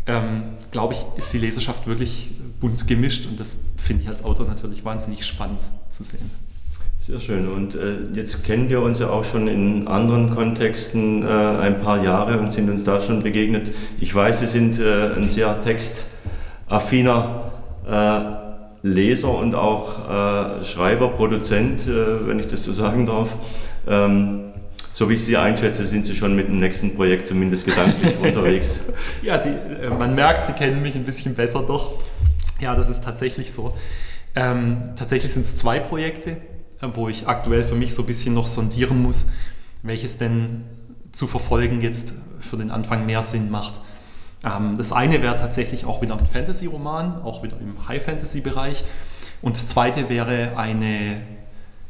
ähm, 0.07 0.43
glaube 0.71 0.93
ich, 0.93 1.05
ist 1.17 1.31
die 1.33 1.37
Leserschaft 1.37 1.87
wirklich 1.87 2.31
bunt 2.59 2.87
gemischt 2.87 3.25
und 3.27 3.39
das 3.39 3.59
finde 3.77 4.03
ich 4.03 4.09
als 4.09 4.23
Autor 4.23 4.47
natürlich 4.47 4.83
wahnsinnig 4.83 5.25
spannend 5.25 5.61
zu 5.89 6.03
sehen. 6.03 6.29
Sehr 6.99 7.19
schön. 7.19 7.47
Und 7.47 7.75
äh, 7.75 7.97
jetzt 8.15 8.43
kennen 8.43 8.69
wir 8.69 8.81
uns 8.81 8.97
ja 8.99 9.09
auch 9.09 9.23
schon 9.23 9.47
in 9.47 9.87
anderen 9.87 10.31
Kontexten 10.31 11.21
äh, 11.21 11.27
ein 11.27 11.77
paar 11.79 12.03
Jahre 12.03 12.39
und 12.39 12.51
sind 12.51 12.67
uns 12.67 12.83
da 12.83 12.99
schon 12.99 13.19
begegnet. 13.21 13.71
Ich 13.99 14.15
weiß, 14.15 14.39
Sie 14.39 14.47
sind 14.47 14.79
äh, 14.79 15.13
ein 15.15 15.29
sehr 15.29 15.61
textaffiner 15.61 17.51
äh, 17.87 18.21
Leser 18.81 19.37
und 19.37 19.53
auch 19.53 20.09
äh, 20.09 20.63
Schreiber, 20.63 21.09
Produzent, 21.09 21.87
äh, 21.87 22.27
wenn 22.27 22.39
ich 22.39 22.47
das 22.47 22.63
so 22.63 22.73
sagen 22.73 23.05
darf. 23.05 23.37
Ähm, 23.87 24.45
so 24.95 25.09
wie 25.09 25.15
ich 25.15 25.25
Sie 25.25 25.35
einschätze, 25.35 25.85
sind 25.85 26.05
Sie 26.05 26.15
schon 26.15 26.37
mit 26.37 26.47
dem 26.47 26.55
nächsten 26.55 26.95
Projekt 26.95 27.27
zumindest 27.27 27.65
gedanklich 27.65 28.17
unterwegs. 28.21 28.79
Ja, 29.21 29.37
Sie, 29.37 29.49
äh, 29.49 29.89
man 29.89 30.15
merkt, 30.15 30.45
Sie 30.45 30.53
kennen 30.53 30.81
mich 30.81 30.95
ein 30.95 31.03
bisschen 31.03 31.35
besser 31.35 31.63
doch. 31.63 32.01
Ja, 32.61 32.75
das 32.75 32.87
ist 32.87 33.03
tatsächlich 33.03 33.51
so. 33.51 33.75
Ähm, 34.35 34.93
tatsächlich 34.95 35.33
sind 35.33 35.41
es 35.41 35.57
zwei 35.57 35.81
Projekte, 35.81 36.37
äh, 36.79 36.87
wo 36.93 37.09
ich 37.09 37.27
aktuell 37.27 37.65
für 37.65 37.75
mich 37.75 37.93
so 37.93 38.03
ein 38.03 38.05
bisschen 38.05 38.33
noch 38.33 38.47
sondieren 38.47 39.03
muss, 39.03 39.25
welches 39.83 40.17
denn 40.17 40.63
zu 41.11 41.27
verfolgen 41.27 41.81
jetzt 41.81 42.13
für 42.39 42.55
den 42.55 42.71
Anfang 42.71 43.05
mehr 43.05 43.21
Sinn 43.21 43.51
macht. 43.51 43.81
Ähm, 44.45 44.77
das 44.77 44.93
eine 44.93 45.21
wäre 45.21 45.35
tatsächlich 45.35 45.83
auch 45.83 46.01
wieder 46.01 46.17
ein 46.17 46.25
Fantasy-Roman, 46.25 47.21
auch 47.21 47.43
wieder 47.43 47.57
im 47.59 47.85
High-Fantasy-Bereich. 47.85 48.85
Und 49.41 49.57
das 49.57 49.67
zweite 49.67 50.07
wäre 50.07 50.57
eine 50.57 51.17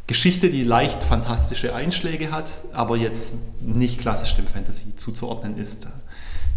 Geschichte, 0.07 0.49
die 0.49 0.63
leicht 0.63 1.03
fantastische 1.03 1.73
Einschläge 1.73 2.31
hat, 2.31 2.51
aber 2.73 2.95
jetzt 2.95 3.37
nicht 3.61 3.99
klassisch 3.99 4.35
dem 4.35 4.45
Fantasy 4.45 4.95
zuzuordnen 4.95 5.57
ist. 5.57 5.85
Da 5.85 5.91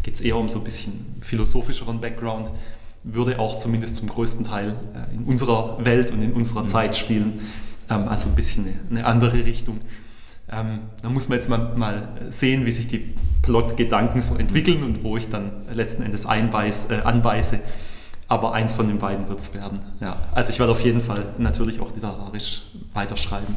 geht 0.02 0.14
es 0.14 0.20
eher 0.20 0.37
um 0.37 0.48
so 0.48 0.58
ein 0.58 0.64
bisschen 0.64 1.16
philosophischeren 1.22 2.00
Background, 2.00 2.50
würde 3.04 3.38
auch 3.38 3.56
zumindest 3.56 3.96
zum 3.96 4.08
größten 4.08 4.44
Teil 4.44 4.76
äh, 4.94 5.14
in 5.14 5.24
unserer 5.24 5.82
Welt 5.84 6.11
und 6.11 6.22
in 6.22 6.32
unserer 6.34 6.64
mhm. 6.64 6.68
Zeit 6.68 6.96
spielen, 6.96 7.40
ähm, 7.88 8.06
also 8.08 8.28
ein 8.28 8.34
bisschen 8.34 8.66
eine, 8.90 9.06
andere 9.06 9.44
Richtung. 9.46 9.80
Ähm, 10.50 10.80
da 11.00 11.08
muss 11.08 11.28
man 11.30 11.38
jetzt 11.38 11.48
mal, 11.48 11.74
mal 11.74 12.08
sehen, 12.28 12.66
wie 12.66 12.70
sich 12.70 12.87
die 12.87 13.14
Plot-Gedanken 13.42 14.20
so 14.20 14.34
entwickeln 14.34 14.82
und 14.82 15.04
wo 15.04 15.16
ich 15.16 15.30
dann 15.30 15.52
letzten 15.72 16.02
Endes 16.02 16.26
einbeiß, 16.26 16.87
äh, 16.90 17.00
anbeiße 17.04 17.61
aber 18.29 18.53
eins 18.53 18.75
von 18.75 18.87
den 18.87 18.99
beiden 18.99 19.29
wird 19.29 19.38
es 19.38 19.55
werden. 19.55 19.81
Ja. 20.01 20.17
Also 20.33 20.53
ich 20.53 20.59
werde 20.59 20.73
auf 20.73 20.85
jeden 20.85 21.01
Fall 21.01 21.25
natürlich 21.38 21.81
auch 21.81 21.95
literarisch 21.95 22.62
weiterschreiben. 22.93 23.57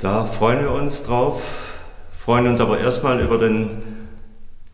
Da 0.00 0.24
freuen 0.24 0.60
wir 0.60 0.72
uns 0.72 1.04
drauf, 1.04 1.78
freuen 2.10 2.48
uns 2.48 2.60
aber 2.60 2.78
erstmal 2.80 3.20
über 3.20 3.38
den 3.38 3.82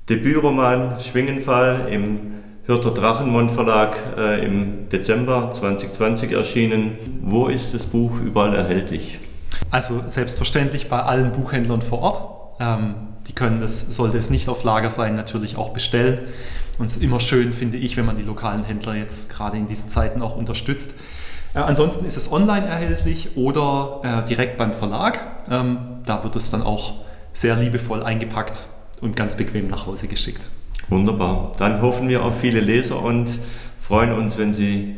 Debütroman 0.09 0.99
Schwingenfall 0.99 1.89
im 1.91 2.33
Hürter 2.65 2.91
Drachenmond 2.93 3.51
Verlag 3.51 3.97
äh, 4.17 4.45
im 4.45 4.89
Dezember 4.89 5.51
2020 5.51 6.33
erschienen. 6.33 7.21
Wo 7.23 7.49
ist 7.49 7.75
das 7.75 7.87
Buch 7.87 8.19
überall 8.21 8.55
erhältlich? 8.55 9.21
Also 9.71 10.03
selbstverständlich 10.07 10.89
bei 10.89 11.03
allen 11.03 11.33
Buchhändlern 11.33 11.83
vor 11.83 12.01
Ort. 12.01 12.61
Ähm, 12.61 12.95
die 13.31 13.35
können 13.37 13.61
das, 13.61 13.95
sollte 13.95 14.19
es 14.19 14.29
nicht 14.29 14.49
auf 14.49 14.65
Lager 14.65 14.91
sein, 14.91 15.15
natürlich 15.15 15.57
auch 15.57 15.71
bestellen. 15.71 16.19
Und 16.79 16.87
es 16.87 16.97
ist 16.97 17.03
immer 17.03 17.21
schön, 17.21 17.53
finde 17.53 17.77
ich, 17.77 17.97
wenn 17.97 18.05
man 18.05 18.17
die 18.17 18.25
lokalen 18.25 18.65
Händler 18.65 18.97
jetzt 18.97 19.31
gerade 19.31 19.57
in 19.57 19.69
diesen 19.69 19.89
Zeiten 19.89 20.21
auch 20.21 20.37
unterstützt. 20.37 20.95
Äh, 21.55 21.61
ansonsten 21.61 22.07
ist 22.07 22.17
es 22.17 22.33
online 22.33 22.67
erhältlich 22.67 23.37
oder 23.37 24.01
äh, 24.03 24.29
direkt 24.29 24.57
beim 24.57 24.73
Verlag. 24.73 25.21
Ähm, 25.49 25.79
da 26.05 26.25
wird 26.25 26.35
es 26.35 26.51
dann 26.51 26.63
auch 26.65 26.95
sehr 27.33 27.55
liebevoll 27.55 28.03
eingepackt 28.03 28.67
und 29.01 29.15
ganz 29.15 29.37
bequem 29.37 29.69
nach 29.69 29.87
Hause 29.87 30.09
geschickt. 30.09 30.49
Wunderbar. 30.89 31.53
Dann 31.57 31.83
hoffen 31.83 32.09
wir 32.09 32.25
auf 32.25 32.41
viele 32.41 32.59
Leser 32.59 33.01
und 33.01 33.31
freuen 33.81 34.11
uns, 34.11 34.39
wenn 34.39 34.53
Sie 34.53 34.97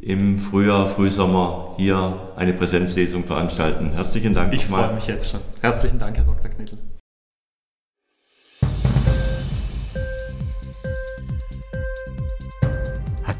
im 0.00 0.38
Frühjahr, 0.38 0.86
Frühsommer 0.86 1.74
hier 1.76 2.20
eine 2.36 2.52
Präsenzlesung 2.52 3.24
veranstalten. 3.24 3.94
Herzlichen 3.94 4.32
Dank. 4.32 4.54
Ich 4.54 4.66
freue 4.66 4.94
mich 4.94 5.08
jetzt 5.08 5.32
schon. 5.32 5.40
Herzlichen 5.60 5.98
Dank, 5.98 6.16
Herr 6.16 6.24
Dr. 6.24 6.50
Knittel. 6.50 6.78